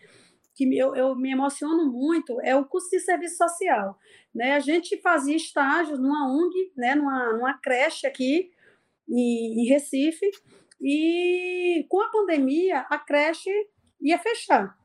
que 0.54 0.76
eu, 0.76 0.94
eu 0.94 1.16
me 1.16 1.32
emociono 1.32 1.90
muito 1.90 2.38
é 2.42 2.54
o 2.54 2.66
curso 2.66 2.90
de 2.90 3.00
serviço 3.00 3.38
social. 3.38 3.98
Né? 4.35 4.52
A 4.52 4.61
gente 4.61 5.00
fazia 5.00 5.35
estágios 5.35 5.98
numa 5.98 6.30
ONG, 6.30 6.72
né? 6.76 6.94
numa, 6.94 7.32
numa 7.32 7.54
creche 7.54 8.06
aqui 8.06 8.50
em, 9.08 9.62
em 9.62 9.66
Recife, 9.66 10.30
e 10.78 11.87
com 11.88 12.02
a 12.02 12.11
pandemia 12.11 12.80
a 12.80 12.98
creche 12.98 13.50
ia 14.00 14.18
fechar. 14.18 14.76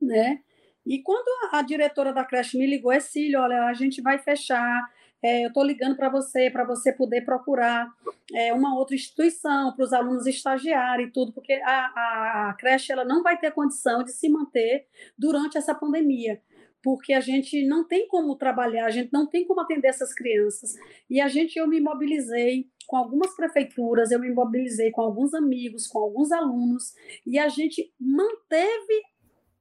Né? 0.00 0.42
E 0.84 1.00
quando 1.00 1.54
a 1.54 1.62
diretora 1.62 2.12
da 2.12 2.24
creche 2.24 2.58
me 2.58 2.66
ligou, 2.66 2.90
é 2.92 3.00
Cílio, 3.00 3.40
olha, 3.40 3.64
a 3.64 3.72
gente 3.72 4.02
vai 4.02 4.18
fechar, 4.18 4.82
é, 5.22 5.44
eu 5.44 5.48
estou 5.48 5.62
ligando 5.62 5.96
para 5.96 6.08
você, 6.08 6.50
para 6.50 6.64
você 6.64 6.92
poder 6.92 7.24
procurar 7.24 7.88
é, 8.34 8.52
uma 8.52 8.76
outra 8.76 8.94
instituição 8.94 9.72
para 9.74 9.84
os 9.84 9.92
alunos 9.92 10.26
estagiarem 10.26 11.06
e 11.06 11.12
tudo, 11.12 11.32
porque 11.32 11.52
a, 11.52 12.48
a, 12.48 12.56
creche 12.58 12.92
ela 12.92 13.04
não 13.04 13.22
vai 13.22 13.38
ter 13.38 13.52
condição 13.52 14.02
de 14.02 14.12
se 14.12 14.28
manter 14.28 14.86
durante 15.16 15.56
essa 15.56 15.74
pandemia 15.74 16.40
porque 16.82 17.12
a 17.12 17.20
gente 17.20 17.64
não 17.64 17.86
tem 17.86 18.08
como 18.08 18.34
trabalhar, 18.34 18.86
a 18.86 18.90
gente 18.90 19.12
não 19.12 19.24
tem 19.24 19.46
como 19.46 19.60
atender 19.60 19.86
essas 19.86 20.12
crianças. 20.12 20.74
E 21.08 21.20
a 21.20 21.28
gente, 21.28 21.56
eu 21.56 21.68
me 21.68 21.80
mobilizei 21.80 22.68
com 22.88 22.96
algumas 22.96 23.36
prefeituras, 23.36 24.10
eu 24.10 24.18
me 24.18 24.32
mobilizei 24.32 24.90
com 24.90 25.00
alguns 25.00 25.32
amigos, 25.32 25.86
com 25.86 26.00
alguns 26.00 26.32
alunos, 26.32 26.92
e 27.24 27.38
a 27.38 27.48
gente 27.48 27.92
manteve 28.00 29.02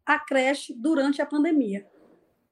a 0.03 0.19
creche 0.19 0.73
durante 0.73 1.21
a 1.21 1.25
pandemia. 1.25 1.85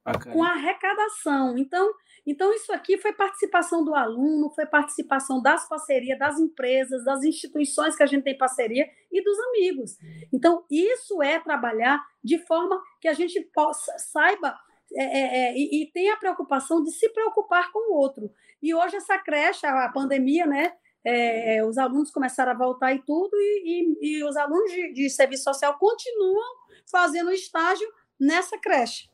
Bacana. 0.03 0.33
Com 0.33 0.43
a 0.43 0.51
arrecadação. 0.51 1.57
Então, 1.57 1.91
então, 2.25 2.53
isso 2.53 2.71
aqui 2.71 2.97
foi 2.97 3.13
participação 3.13 3.83
do 3.83 3.95
aluno, 3.95 4.51
foi 4.51 4.65
participação 4.65 5.41
das 5.41 5.67
parcerias, 5.67 6.19
das 6.19 6.39
empresas, 6.39 7.03
das 7.03 7.23
instituições 7.23 7.95
que 7.95 8.03
a 8.03 8.05
gente 8.05 8.23
tem 8.23 8.38
parceria 8.38 8.88
e 9.12 9.23
dos 9.23 9.39
amigos. 9.39 9.97
Então, 10.31 10.63
isso 10.69 11.23
é 11.23 11.39
trabalhar 11.39 11.99
de 12.23 12.38
forma 12.45 12.79
que 13.01 13.07
a 13.07 13.13
gente 13.13 13.41
possa, 13.53 13.97
saiba 13.97 14.55
é, 14.95 15.03
é, 15.03 15.38
é, 15.49 15.57
e, 15.57 15.83
e 15.83 15.91
tenha 15.91 16.13
a 16.13 16.17
preocupação 16.17 16.83
de 16.83 16.91
se 16.91 17.09
preocupar 17.09 17.71
com 17.71 17.91
o 17.91 17.97
outro. 17.97 18.31
E 18.62 18.75
hoje, 18.75 18.97
essa 18.97 19.17
creche, 19.17 19.65
a 19.65 19.89
pandemia, 19.89 20.45
né? 20.45 20.73
É, 21.03 21.55
é, 21.55 21.65
os 21.65 21.77
alunos 21.77 22.12
começaram 22.12 22.51
a 22.51 22.57
voltar 22.57 22.93
e 22.93 22.99
tudo, 22.99 23.31
e, 23.33 23.97
e, 24.01 24.17
e 24.17 24.23
os 24.23 24.35
alunos 24.35 24.69
de, 24.69 24.93
de 24.93 25.09
serviço 25.09 25.45
social 25.45 25.77
continuam 25.79 26.55
fazendo 26.91 27.31
estágio 27.31 27.88
nessa 28.19 28.57
creche. 28.57 29.09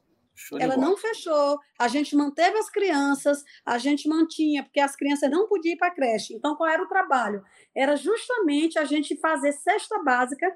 Ela 0.59 0.75
não 0.75 0.97
fechou, 0.97 1.59
a 1.79 1.87
gente 1.87 2.15
manteve 2.15 2.57
as 2.57 2.69
crianças, 2.69 3.43
a 3.65 3.77
gente 3.77 4.07
mantinha, 4.07 4.63
porque 4.63 4.79
as 4.79 4.95
crianças 4.95 5.31
não 5.31 5.47
podiam 5.47 5.73
ir 5.73 5.77
para 5.77 5.87
a 5.87 5.91
creche. 5.91 6.33
Então, 6.33 6.55
qual 6.55 6.69
era 6.69 6.83
o 6.83 6.87
trabalho? 6.87 7.43
Era 7.73 7.95
justamente 7.95 8.77
a 8.77 8.83
gente 8.83 9.15
fazer 9.17 9.53
cesta 9.53 9.97
básica 10.03 10.55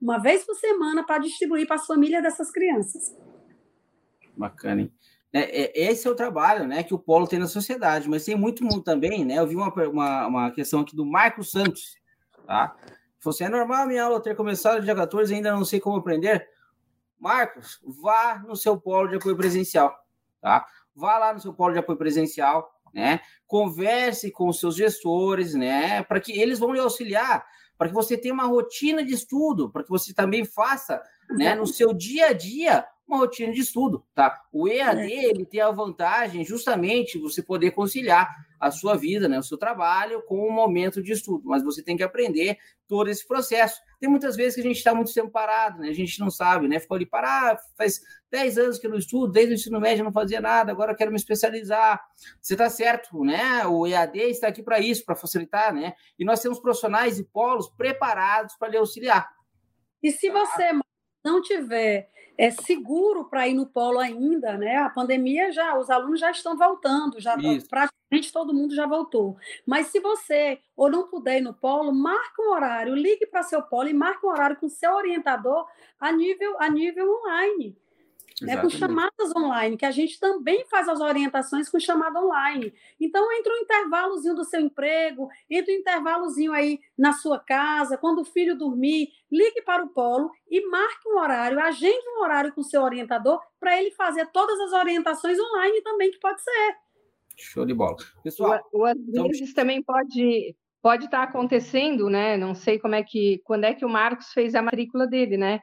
uma 0.00 0.18
vez 0.18 0.44
por 0.44 0.54
semana 0.56 1.04
para 1.04 1.18
distribuir 1.18 1.66
para 1.66 1.76
as 1.76 1.86
famílias 1.86 2.22
dessas 2.22 2.50
crianças. 2.50 3.16
Bacana, 4.36 4.82
hein? 4.82 4.92
É, 5.32 5.62
é, 5.62 5.90
esse 5.90 6.06
é 6.06 6.10
o 6.10 6.14
trabalho 6.14 6.66
né, 6.66 6.82
que 6.82 6.94
o 6.94 6.98
Polo 6.98 7.26
tem 7.26 7.38
na 7.38 7.46
sociedade, 7.46 8.08
mas 8.08 8.24
tem 8.24 8.36
muito, 8.36 8.64
muito 8.64 8.82
também, 8.82 9.24
né? 9.24 9.38
Eu 9.38 9.46
vi 9.46 9.54
uma, 9.54 9.72
uma, 9.88 10.26
uma 10.26 10.50
questão 10.50 10.80
aqui 10.80 10.96
do 10.96 11.04
Marco 11.04 11.44
Santos, 11.44 11.94
tá? 12.46 12.74
Você 13.20 13.44
assim, 13.44 13.52
é 13.52 13.56
normal 13.56 13.86
minha 13.86 14.04
aula 14.04 14.22
ter 14.22 14.36
começado 14.36 14.82
dia 14.82 14.94
14 14.94 15.32
e 15.32 15.36
ainda 15.36 15.52
não 15.52 15.64
sei 15.64 15.80
como 15.80 15.96
aprender? 15.96 16.48
Marcos, 17.18 17.80
vá 18.02 18.42
no 18.46 18.56
seu 18.56 18.78
polo 18.78 19.08
de 19.08 19.16
apoio 19.16 19.36
presencial, 19.36 19.96
tá? 20.40 20.66
Vá 20.94 21.18
lá 21.18 21.32
no 21.32 21.40
seu 21.40 21.52
polo 21.52 21.72
de 21.72 21.78
apoio 21.78 21.98
presencial, 21.98 22.70
né? 22.92 23.20
Converse 23.46 24.30
com 24.30 24.48
os 24.48 24.58
seus 24.60 24.76
gestores, 24.76 25.54
né? 25.54 26.02
Para 26.02 26.20
que 26.20 26.38
eles 26.38 26.58
vão 26.58 26.72
lhe 26.72 26.80
auxiliar, 26.80 27.44
para 27.76 27.88
que 27.88 27.94
você 27.94 28.16
tenha 28.16 28.34
uma 28.34 28.46
rotina 28.46 29.04
de 29.04 29.12
estudo, 29.12 29.70
para 29.70 29.82
que 29.82 29.90
você 29.90 30.14
também 30.14 30.44
faça, 30.44 31.02
né, 31.30 31.54
no 31.54 31.66
seu 31.66 31.92
dia 31.92 32.28
a 32.28 32.32
dia, 32.32 32.86
uma 33.06 33.18
rotina 33.18 33.52
de 33.52 33.60
estudo, 33.60 34.04
tá? 34.14 34.42
O 34.52 34.68
EAD, 34.68 35.00
é. 35.00 35.24
ele 35.26 35.46
tem 35.46 35.60
a 35.60 35.70
vantagem 35.70 36.44
justamente 36.44 37.18
você 37.18 37.40
poder 37.40 37.70
conciliar 37.70 38.28
a 38.58 38.70
sua 38.70 38.96
vida, 38.96 39.28
né, 39.28 39.38
o 39.38 39.42
seu 39.42 39.58
trabalho 39.58 40.22
com 40.22 40.38
o 40.46 40.50
momento 40.50 41.02
de 41.02 41.12
estudo, 41.12 41.42
mas 41.44 41.62
você 41.62 41.82
tem 41.82 41.96
que 41.96 42.02
aprender 42.02 42.58
todo 42.88 43.08
esse 43.08 43.26
processo. 43.26 43.80
Tem 44.00 44.08
muitas 44.08 44.34
vezes 44.34 44.54
que 44.54 44.60
a 44.60 44.64
gente 44.64 44.78
está 44.78 44.94
muito 44.94 45.12
tempo 45.12 45.30
parado, 45.30 45.80
né? 45.80 45.88
A 45.88 45.92
gente 45.92 46.18
não 46.18 46.30
sabe, 46.30 46.66
né? 46.66 46.80
Ficou 46.80 46.94
ali 46.94 47.06
parado, 47.06 47.60
faz 47.76 48.00
10 48.30 48.58
anos 48.58 48.78
que 48.78 48.86
eu 48.86 48.90
não 48.90 48.98
estudo, 48.98 49.32
desde 49.32 49.52
o 49.52 49.56
ensino 49.56 49.80
médio 49.80 50.00
eu 50.00 50.04
não 50.04 50.12
fazia 50.12 50.40
nada, 50.40 50.72
agora 50.72 50.92
eu 50.92 50.96
quero 50.96 51.10
me 51.10 51.16
especializar. 51.16 52.00
Você 52.40 52.54
está 52.54 52.68
certo, 52.70 53.22
né? 53.24 53.66
O 53.66 53.86
EAD 53.86 54.18
está 54.18 54.48
aqui 54.48 54.62
para 54.62 54.80
isso, 54.80 55.04
para 55.04 55.14
facilitar, 55.14 55.72
né? 55.72 55.94
E 56.18 56.24
nós 56.24 56.40
temos 56.40 56.58
profissionais 56.58 57.18
e 57.18 57.24
polos 57.24 57.68
preparados 57.68 58.56
para 58.56 58.68
lhe 58.68 58.76
auxiliar. 58.76 59.28
E 60.02 60.10
se 60.10 60.30
você 60.30 60.72
não 61.24 61.42
tiver 61.42 62.08
é 62.38 62.50
seguro 62.50 63.24
para 63.24 63.48
ir 63.48 63.54
no 63.54 63.66
polo 63.66 63.98
ainda, 63.98 64.56
né? 64.56 64.76
A 64.76 64.90
pandemia 64.90 65.50
já, 65.52 65.76
os 65.78 65.90
alunos 65.90 66.20
já 66.20 66.30
estão 66.30 66.56
voltando, 66.56 67.20
já 67.20 67.36
Isso. 67.36 67.68
praticamente 67.68 68.32
todo 68.32 68.54
mundo 68.54 68.74
já 68.74 68.86
voltou. 68.86 69.36
Mas 69.64 69.88
se 69.88 70.00
você 70.00 70.58
ou 70.76 70.90
não 70.90 71.08
puder 71.08 71.38
ir 71.38 71.42
no 71.42 71.54
polo, 71.54 71.92
marque 71.92 72.40
um 72.40 72.52
horário, 72.52 72.94
ligue 72.94 73.26
para 73.26 73.42
seu 73.42 73.62
polo 73.62 73.88
e 73.88 73.94
marque 73.94 74.24
um 74.24 74.30
horário 74.30 74.56
com 74.56 74.68
seu 74.68 74.94
orientador 74.94 75.66
a 75.98 76.12
nível 76.12 76.56
a 76.60 76.68
nível 76.68 77.10
online 77.22 77.76
né, 78.42 78.56
com 78.58 78.68
chamadas 78.68 79.34
online, 79.34 79.76
que 79.76 79.84
a 79.86 79.90
gente 79.90 80.20
também 80.20 80.66
faz 80.66 80.88
as 80.88 81.00
orientações 81.00 81.70
com 81.70 81.80
chamada 81.80 82.20
online. 82.20 82.72
Então, 83.00 83.32
entra 83.32 83.52
um 83.52 83.58
intervalozinho 83.58 84.34
do 84.34 84.44
seu 84.44 84.60
emprego, 84.60 85.28
entra 85.48 85.72
um 85.72 85.76
intervalozinho 85.76 86.52
aí 86.52 86.78
na 86.98 87.12
sua 87.12 87.38
casa, 87.38 87.96
quando 87.96 88.20
o 88.20 88.24
filho 88.24 88.56
dormir, 88.56 89.08
ligue 89.30 89.62
para 89.62 89.84
o 89.84 89.88
polo 89.88 90.30
e 90.50 90.66
marque 90.68 91.08
um 91.08 91.18
horário, 91.18 91.58
agende 91.58 92.04
um 92.16 92.22
horário 92.22 92.52
com 92.52 92.60
o 92.60 92.64
seu 92.64 92.82
orientador 92.82 93.40
para 93.58 93.80
ele 93.80 93.90
fazer 93.92 94.26
todas 94.32 94.58
as 94.60 94.72
orientações 94.72 95.38
online 95.38 95.80
também, 95.82 96.10
que 96.10 96.18
pode 96.18 96.42
ser. 96.42 96.76
Show 97.38 97.64
de 97.64 97.74
bola. 97.74 97.96
Pessoal, 98.22 98.60
o, 98.72 98.80
o 98.80 98.84
às 98.84 98.96
então... 98.96 99.28
vezes 99.28 99.52
também 99.54 99.82
pode 99.82 100.54
pode 100.82 101.06
estar 101.06 101.24
acontecendo, 101.24 102.08
né? 102.08 102.36
Não 102.36 102.54
sei 102.54 102.78
como 102.78 102.94
é 102.94 103.02
que 103.02 103.40
quando 103.44 103.64
é 103.64 103.74
que 103.74 103.84
o 103.84 103.88
Marcos 103.88 104.32
fez 104.32 104.54
a 104.54 104.62
matrícula 104.62 105.04
dele, 105.04 105.36
né? 105.36 105.60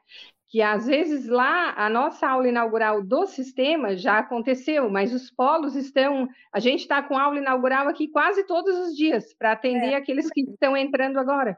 Que 0.54 0.62
às 0.62 0.86
vezes 0.86 1.26
lá 1.26 1.74
a 1.76 1.90
nossa 1.90 2.28
aula 2.28 2.48
inaugural 2.48 3.04
do 3.04 3.26
sistema 3.26 3.98
já 3.98 4.20
aconteceu, 4.20 4.88
mas 4.88 5.12
os 5.12 5.32
polos 5.32 5.76
estão. 5.76 6.30
A 6.54 6.60
gente 6.60 6.82
está 6.82 7.02
com 7.02 7.18
aula 7.18 7.40
inaugural 7.40 7.88
aqui 7.88 8.08
quase 8.08 8.46
todos 8.46 8.78
os 8.78 8.96
dias 8.96 9.34
para 9.34 9.54
atender 9.54 9.94
é. 9.94 9.96
aqueles 9.96 10.30
que 10.30 10.42
estão 10.42 10.78
entrando 10.78 11.18
agora. 11.18 11.58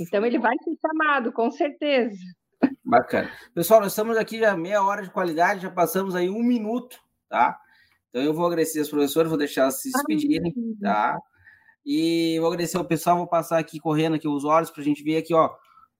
Então 0.00 0.24
ele 0.24 0.38
vai 0.38 0.54
ser 0.62 0.78
chamado, 0.80 1.32
com 1.32 1.50
certeza. 1.50 2.16
Bacana. 2.84 3.32
Pessoal, 3.52 3.80
nós 3.80 3.90
estamos 3.90 4.16
aqui 4.16 4.38
já 4.38 4.56
meia 4.56 4.80
hora 4.80 5.02
de 5.02 5.10
qualidade, 5.10 5.62
já 5.62 5.70
passamos 5.70 6.14
aí 6.14 6.30
um 6.30 6.44
minuto, 6.44 7.00
tá? 7.28 7.58
Então 8.10 8.22
eu 8.22 8.32
vou 8.32 8.46
agradecer 8.46 8.78
as 8.78 8.88
professoras, 8.88 9.28
vou 9.28 9.38
deixar 9.38 9.62
elas 9.62 9.82
se 9.82 9.90
despedirem, 9.90 10.54
tá? 10.80 11.18
E 11.84 12.38
vou 12.38 12.46
agradecer 12.46 12.76
ao 12.76 12.84
pessoal, 12.84 13.16
vou 13.16 13.26
passar 13.26 13.58
aqui 13.58 13.80
correndo 13.80 14.14
aqui 14.14 14.28
os 14.28 14.44
olhos 14.44 14.70
para 14.70 14.82
a 14.82 14.84
gente 14.84 15.02
ver 15.02 15.16
aqui, 15.16 15.34
ó. 15.34 15.50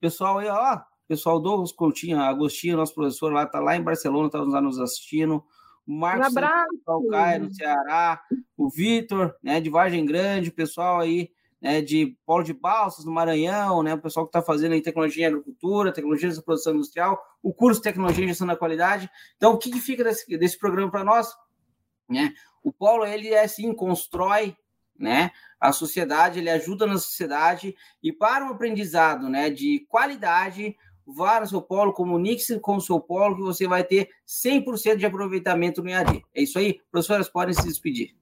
Pessoal 0.01 0.39
aí, 0.39 0.47
ó, 0.47 0.81
pessoal 1.09 1.41
Douglas 1.41 1.73
Coutinho, 1.73 2.21
Agostinho, 2.21 2.77
nosso 2.77 2.95
professor 2.95 3.33
lá, 3.33 3.45
está 3.45 3.59
lá 3.59 3.75
em 3.75 3.83
Barcelona, 3.83 4.27
está 4.27 4.61
nos 4.61 4.79
assistindo. 4.79 5.43
O 5.87 5.93
Marcos 5.93 6.35
Caio, 7.11 7.45
no 7.45 7.55
Ceará, 7.55 8.21
o 8.55 8.69
Vitor, 8.69 9.35
né, 9.43 9.59
de 9.59 9.71
Vargem 9.71 10.05
Grande, 10.05 10.51
o 10.51 10.55
pessoal 10.55 11.01
aí, 11.01 11.31
né, 11.63 11.81
de 11.81 12.15
Polo 12.27 12.45
de 12.45 12.53
Balsas, 12.53 13.07
no 13.07 13.11
Maranhão, 13.11 13.83
né, 13.83 13.95
o 13.95 14.01
pessoal 14.01 14.27
que 14.27 14.29
está 14.29 14.43
fazendo 14.43 14.73
aí 14.73 14.83
tecnologia 14.83 15.25
em 15.25 15.29
agricultura, 15.29 15.91
tecnologia 15.91 16.29
de 16.31 16.43
produção 16.43 16.75
industrial, 16.75 17.19
o 17.43 17.55
curso 17.55 17.81
de 17.81 17.85
tecnologia 17.85 18.25
e 18.25 18.29
gestão 18.29 18.47
da 18.47 18.55
qualidade. 18.55 19.09
Então, 19.37 19.55
o 19.55 19.59
que, 19.59 19.71
que 19.71 19.81
fica 19.81 20.05
desse, 20.05 20.37
desse 20.37 20.59
programa 20.59 20.91
para 20.91 21.03
nós? 21.03 21.35
Né? 22.07 22.35
O 22.63 22.71
Polo, 22.71 23.07
ele 23.07 23.29
é 23.29 23.45
assim, 23.45 23.73
constrói 23.73 24.55
né? 24.99 25.31
A 25.61 25.73
sociedade, 25.73 26.41
ele 26.41 26.51
ajuda 26.51 26.87
na 26.87 26.95
sociedade 26.95 27.75
e 28.03 28.13
para 28.13 28.45
um 28.45 28.49
aprendizado, 28.49 29.29
né, 29.29 29.49
de 29.49 29.87
qualidade, 29.89 30.77
vá 31.09 31.41
no 31.41 31.47
seu 31.47 31.63
polo, 31.63 31.93
comunique-se 31.93 32.61
com 32.61 32.77
o 32.77 32.81
seu 32.81 33.01
polo, 33.01 33.37
que 33.37 33.43
você 33.43 33.67
vai 33.67 33.83
ter 33.83 34.11
100% 34.27 34.97
de 34.97 35.07
aproveitamento 35.07 35.83
no 35.83 35.89
EAD. 35.89 36.23
É 36.35 36.43
isso 36.43 36.59
aí, 36.59 36.81
professoras 36.91 37.29
podem 37.29 37.55
se 37.55 37.67
despedir. 37.67 38.15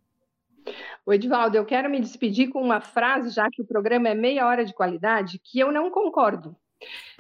O 1.05 1.13
Edvaldo, 1.13 1.57
eu 1.57 1.65
quero 1.65 1.91
me 1.91 2.01
despedir 2.01 2.49
com 2.49 2.61
uma 2.61 2.81
frase, 2.81 3.31
já 3.31 3.49
que 3.51 3.63
o 3.63 3.67
programa 3.67 4.09
é 4.09 4.15
meia 4.15 4.47
hora 4.47 4.65
de 4.65 4.75
qualidade, 4.75 5.41
que 5.43 5.59
eu 5.59 5.71
não 5.71 5.91
concordo. 5.91 6.57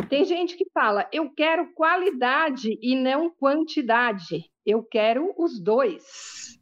Tem 0.08 0.24
gente 0.24 0.56
que 0.56 0.68
fala, 0.72 1.08
eu 1.12 1.30
quero 1.30 1.72
qualidade 1.72 2.78
e 2.82 2.94
não 2.94 3.30
quantidade. 3.30 4.50
Eu 4.64 4.82
quero 4.82 5.32
os 5.36 5.60
dois. 5.60 6.58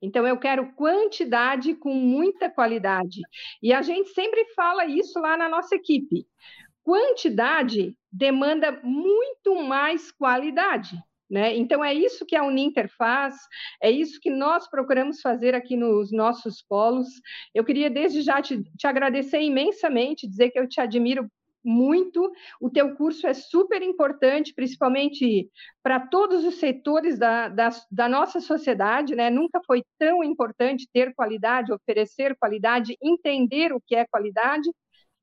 Então, 0.00 0.26
eu 0.26 0.38
quero 0.38 0.72
quantidade 0.74 1.74
com 1.74 1.94
muita 1.94 2.50
qualidade. 2.50 3.20
E 3.62 3.72
a 3.72 3.80
gente 3.80 4.10
sempre 4.10 4.44
fala 4.54 4.84
isso 4.84 5.18
lá 5.18 5.34
na 5.34 5.48
nossa 5.48 5.74
equipe. 5.74 6.26
Quantidade 6.84 7.96
demanda 8.12 8.70
muito 8.82 9.56
mais 9.64 10.12
qualidade. 10.12 10.96
Né? 11.30 11.56
Então, 11.56 11.82
é 11.82 11.92
isso 11.92 12.26
que 12.26 12.36
a 12.36 12.44
Uninter 12.44 12.88
faz, 12.96 13.34
é 13.82 13.90
isso 13.90 14.20
que 14.20 14.30
nós 14.30 14.68
procuramos 14.68 15.20
fazer 15.20 15.54
aqui 15.54 15.76
nos 15.76 16.12
nossos 16.12 16.62
polos. 16.62 17.08
Eu 17.54 17.64
queria, 17.64 17.90
desde 17.90 18.20
já, 18.20 18.40
te, 18.42 18.62
te 18.76 18.86
agradecer 18.86 19.40
imensamente, 19.40 20.28
dizer 20.28 20.50
que 20.50 20.58
eu 20.58 20.68
te 20.68 20.80
admiro 20.80 21.26
muito. 21.64 22.30
O 22.60 22.70
teu 22.70 22.94
curso 22.94 23.26
é 23.26 23.32
super 23.32 23.82
importante, 23.82 24.52
principalmente 24.54 25.48
para 25.82 25.98
todos 25.98 26.44
os 26.44 26.56
setores 26.56 27.18
da, 27.18 27.48
da, 27.48 27.70
da, 27.90 28.08
nossa 28.08 28.40
sociedade, 28.40 29.16
né? 29.16 29.30
Nunca 29.30 29.60
foi 29.66 29.82
tão 29.98 30.22
importante 30.22 30.86
ter 30.92 31.14
qualidade, 31.14 31.72
oferecer 31.72 32.36
qualidade, 32.38 32.96
entender 33.02 33.72
o 33.72 33.80
que 33.80 33.96
é 33.96 34.06
qualidade. 34.06 34.70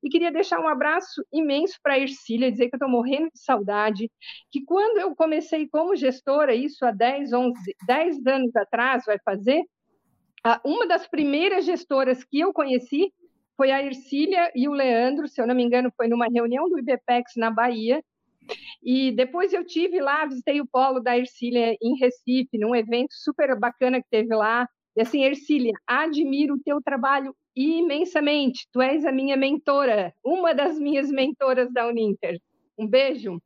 E 0.02 0.08
queria 0.08 0.32
deixar 0.32 0.58
um 0.58 0.66
abraço 0.66 1.24
imenso 1.32 1.78
para 1.82 1.94
a 1.94 1.98
Ercília, 1.98 2.50
dizer 2.50 2.68
que 2.68 2.74
eu 2.74 2.78
estou 2.78 2.88
morrendo 2.88 3.30
de 3.32 3.40
saudade, 3.40 4.10
que 4.50 4.64
quando 4.64 4.98
eu 4.98 5.14
comecei 5.14 5.68
como 5.68 5.94
gestora, 5.94 6.54
isso 6.54 6.84
há 6.84 6.90
10, 6.90 7.32
11, 7.32 7.54
10 7.86 8.26
anos 8.26 8.56
atrás, 8.56 9.04
vai 9.06 9.18
fazer, 9.24 9.62
uma 10.64 10.86
das 10.86 11.06
primeiras 11.06 11.64
gestoras 11.64 12.24
que 12.24 12.40
eu 12.40 12.52
conheci 12.52 13.12
foi 13.56 13.70
a 13.70 13.80
Ercília 13.82 14.50
e 14.56 14.68
o 14.68 14.72
Leandro, 14.72 15.28
se 15.28 15.40
eu 15.40 15.46
não 15.46 15.54
me 15.54 15.62
engano, 15.62 15.92
foi 15.96 16.08
numa 16.08 16.26
reunião 16.26 16.68
do 16.68 16.78
IBPEX 16.80 17.34
na 17.36 17.50
Bahia, 17.50 18.02
e 18.82 19.12
depois 19.12 19.52
eu 19.52 19.64
tive 19.64 20.00
lá, 20.00 20.26
visitei 20.26 20.60
o 20.60 20.66
polo 20.66 20.98
da 20.98 21.16
Ercília 21.16 21.76
em 21.80 21.96
Recife, 21.96 22.58
num 22.58 22.74
evento 22.74 23.12
super 23.12 23.56
bacana 23.56 24.02
que 24.02 24.08
teve 24.10 24.34
lá. 24.34 24.68
E 24.96 25.00
assim, 25.00 25.22
Ercília, 25.22 25.72
admiro 25.86 26.54
o 26.54 26.60
teu 26.60 26.82
trabalho 26.82 27.36
imensamente. 27.56 28.66
Tu 28.72 28.80
és 28.82 29.04
a 29.04 29.12
minha 29.12 29.36
mentora, 29.36 30.14
uma 30.24 30.54
das 30.54 30.78
minhas 30.78 31.10
mentoras 31.10 31.72
da 31.72 31.86
Uninter. 31.86 32.40
Um 32.78 32.86
beijo. 32.86 33.40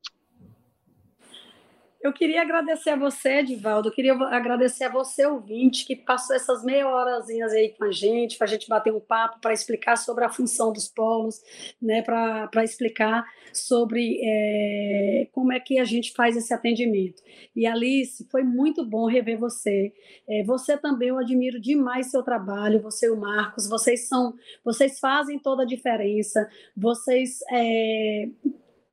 Eu 2.07 2.13
queria 2.13 2.41
agradecer 2.41 2.91
a 2.91 2.97
você, 2.97 3.41
Edivaldo, 3.41 3.89
eu 3.89 3.93
queria 3.93 4.13
agradecer 4.13 4.85
a 4.85 4.89
você, 4.89 5.27
ouvinte, 5.27 5.85
que 5.85 5.97
passou 5.97 6.37
essas 6.37 6.63
meia 6.63 6.89
horazinhas 6.89 7.53
aí 7.53 7.71
com 7.71 7.83
a 7.83 7.91
gente, 7.91 8.39
para 8.39 8.47
a 8.47 8.49
gente 8.49 8.69
bater 8.69 8.93
um 8.93 9.01
papo, 9.01 9.41
para 9.41 9.53
explicar 9.53 9.97
sobre 9.97 10.25
a 10.25 10.29
função 10.29 10.73
dos 10.73 10.87
polos, 10.87 11.43
né, 11.83 12.03
para 12.03 12.63
explicar 12.63 13.25
sobre 13.53 14.21
é, 14.23 15.27
como 15.33 15.53
é 15.53 15.59
que 15.59 15.81
a 15.81 15.85
gente 15.85 16.13
faz 16.13 16.37
esse 16.37 16.55
atendimento. 16.55 17.21
E 17.57 17.67
Alice, 17.67 18.25
foi 18.31 18.45
muito 18.45 18.87
bom 18.87 19.09
rever 19.09 19.37
você. 19.37 19.93
É, 20.29 20.45
você 20.45 20.79
também, 20.79 21.09
eu 21.09 21.19
admiro 21.19 21.61
demais 21.61 22.13
seu 22.13 22.23
trabalho, 22.23 22.81
você 22.81 23.07
e 23.07 23.11
o 23.11 23.17
Marcos, 23.17 23.69
vocês 23.69 24.07
são, 24.07 24.33
vocês 24.65 25.01
fazem 25.01 25.41
toda 25.41 25.65
a 25.65 25.67
diferença, 25.67 26.49
vocês 26.77 27.41
é, 27.51 28.29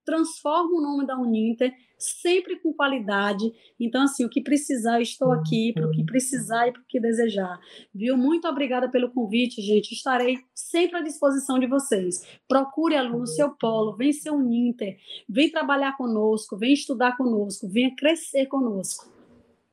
transformam 0.05 0.77
o 0.77 0.81
nome 0.81 1.05
da 1.05 1.17
Uninter 1.17 1.73
sempre 1.97 2.59
com 2.59 2.73
qualidade. 2.73 3.51
Então, 3.79 4.03
assim, 4.03 4.25
o 4.25 4.29
que 4.29 4.41
precisar, 4.41 4.97
eu 4.97 5.01
estou 5.01 5.31
aqui 5.31 5.71
para 5.73 5.87
o 5.87 5.91
que 5.91 6.03
precisar 6.03 6.67
e 6.67 6.71
para 6.71 6.81
o 6.81 6.85
que 6.87 6.99
desejar. 6.99 7.59
Viu? 7.93 8.17
Muito 8.17 8.47
obrigada 8.47 8.89
pelo 8.89 9.11
convite, 9.11 9.61
gente. 9.61 9.93
Estarei 9.93 10.39
sempre 10.53 10.97
à 10.97 11.01
disposição 11.01 11.57
de 11.59 11.67
vocês. 11.67 12.27
Procure 12.47 12.95
aluno 12.95 13.25
seu 13.25 13.51
polo, 13.51 13.95
vem 13.95 14.11
ser 14.11 14.31
um 14.31 14.51
Inter, 14.51 14.97
vem 15.27 15.49
trabalhar 15.49 15.95
conosco, 15.97 16.57
vem 16.57 16.73
estudar 16.73 17.15
conosco, 17.15 17.69
venha 17.69 17.95
crescer 17.95 18.47
conosco. 18.47 19.11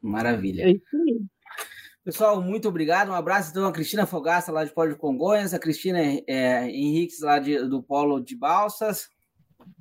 Maravilha. 0.00 0.62
É 0.62 0.70
isso 0.70 0.96
aí. 0.96 1.20
Pessoal, 2.02 2.40
muito 2.40 2.66
obrigado. 2.66 3.10
Um 3.10 3.14
abraço 3.14 3.50
então 3.50 3.66
a 3.66 3.72
Cristina 3.72 4.06
Fogaça, 4.06 4.50
lá 4.50 4.64
de 4.64 4.72
Polo 4.72 4.90
de 4.90 4.96
Congonhas, 4.96 5.52
a 5.52 5.58
Cristina 5.58 5.98
é, 6.26 6.66
Henriques, 6.70 7.20
lá 7.20 7.38
de, 7.38 7.58
do 7.68 7.82
Polo 7.82 8.20
de 8.20 8.34
Balsas, 8.34 9.10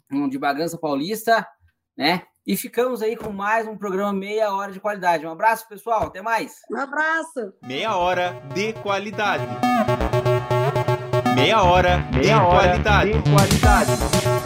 de 0.09 0.39
Bagança 0.39 0.77
Paulista, 0.77 1.45
né? 1.97 2.23
E 2.45 2.57
ficamos 2.57 3.01
aí 3.03 3.15
com 3.15 3.31
mais 3.31 3.67
um 3.67 3.77
programa 3.77 4.11
Meia 4.11 4.51
Hora 4.51 4.71
de 4.71 4.79
Qualidade. 4.79 5.25
Um 5.25 5.31
abraço, 5.31 5.67
pessoal. 5.67 6.07
Até 6.07 6.21
mais. 6.21 6.55
Um 6.71 6.77
abraço. 6.77 7.53
Meia 7.61 7.95
Hora 7.95 8.41
de 8.53 8.73
Qualidade. 8.73 9.45
Meia 11.35 11.61
Hora, 11.61 11.99
Meia 12.11 12.21
de, 12.21 12.31
hora 12.33 12.69
qualidade. 12.69 13.13
de 13.13 13.31
Qualidade. 13.31 14.38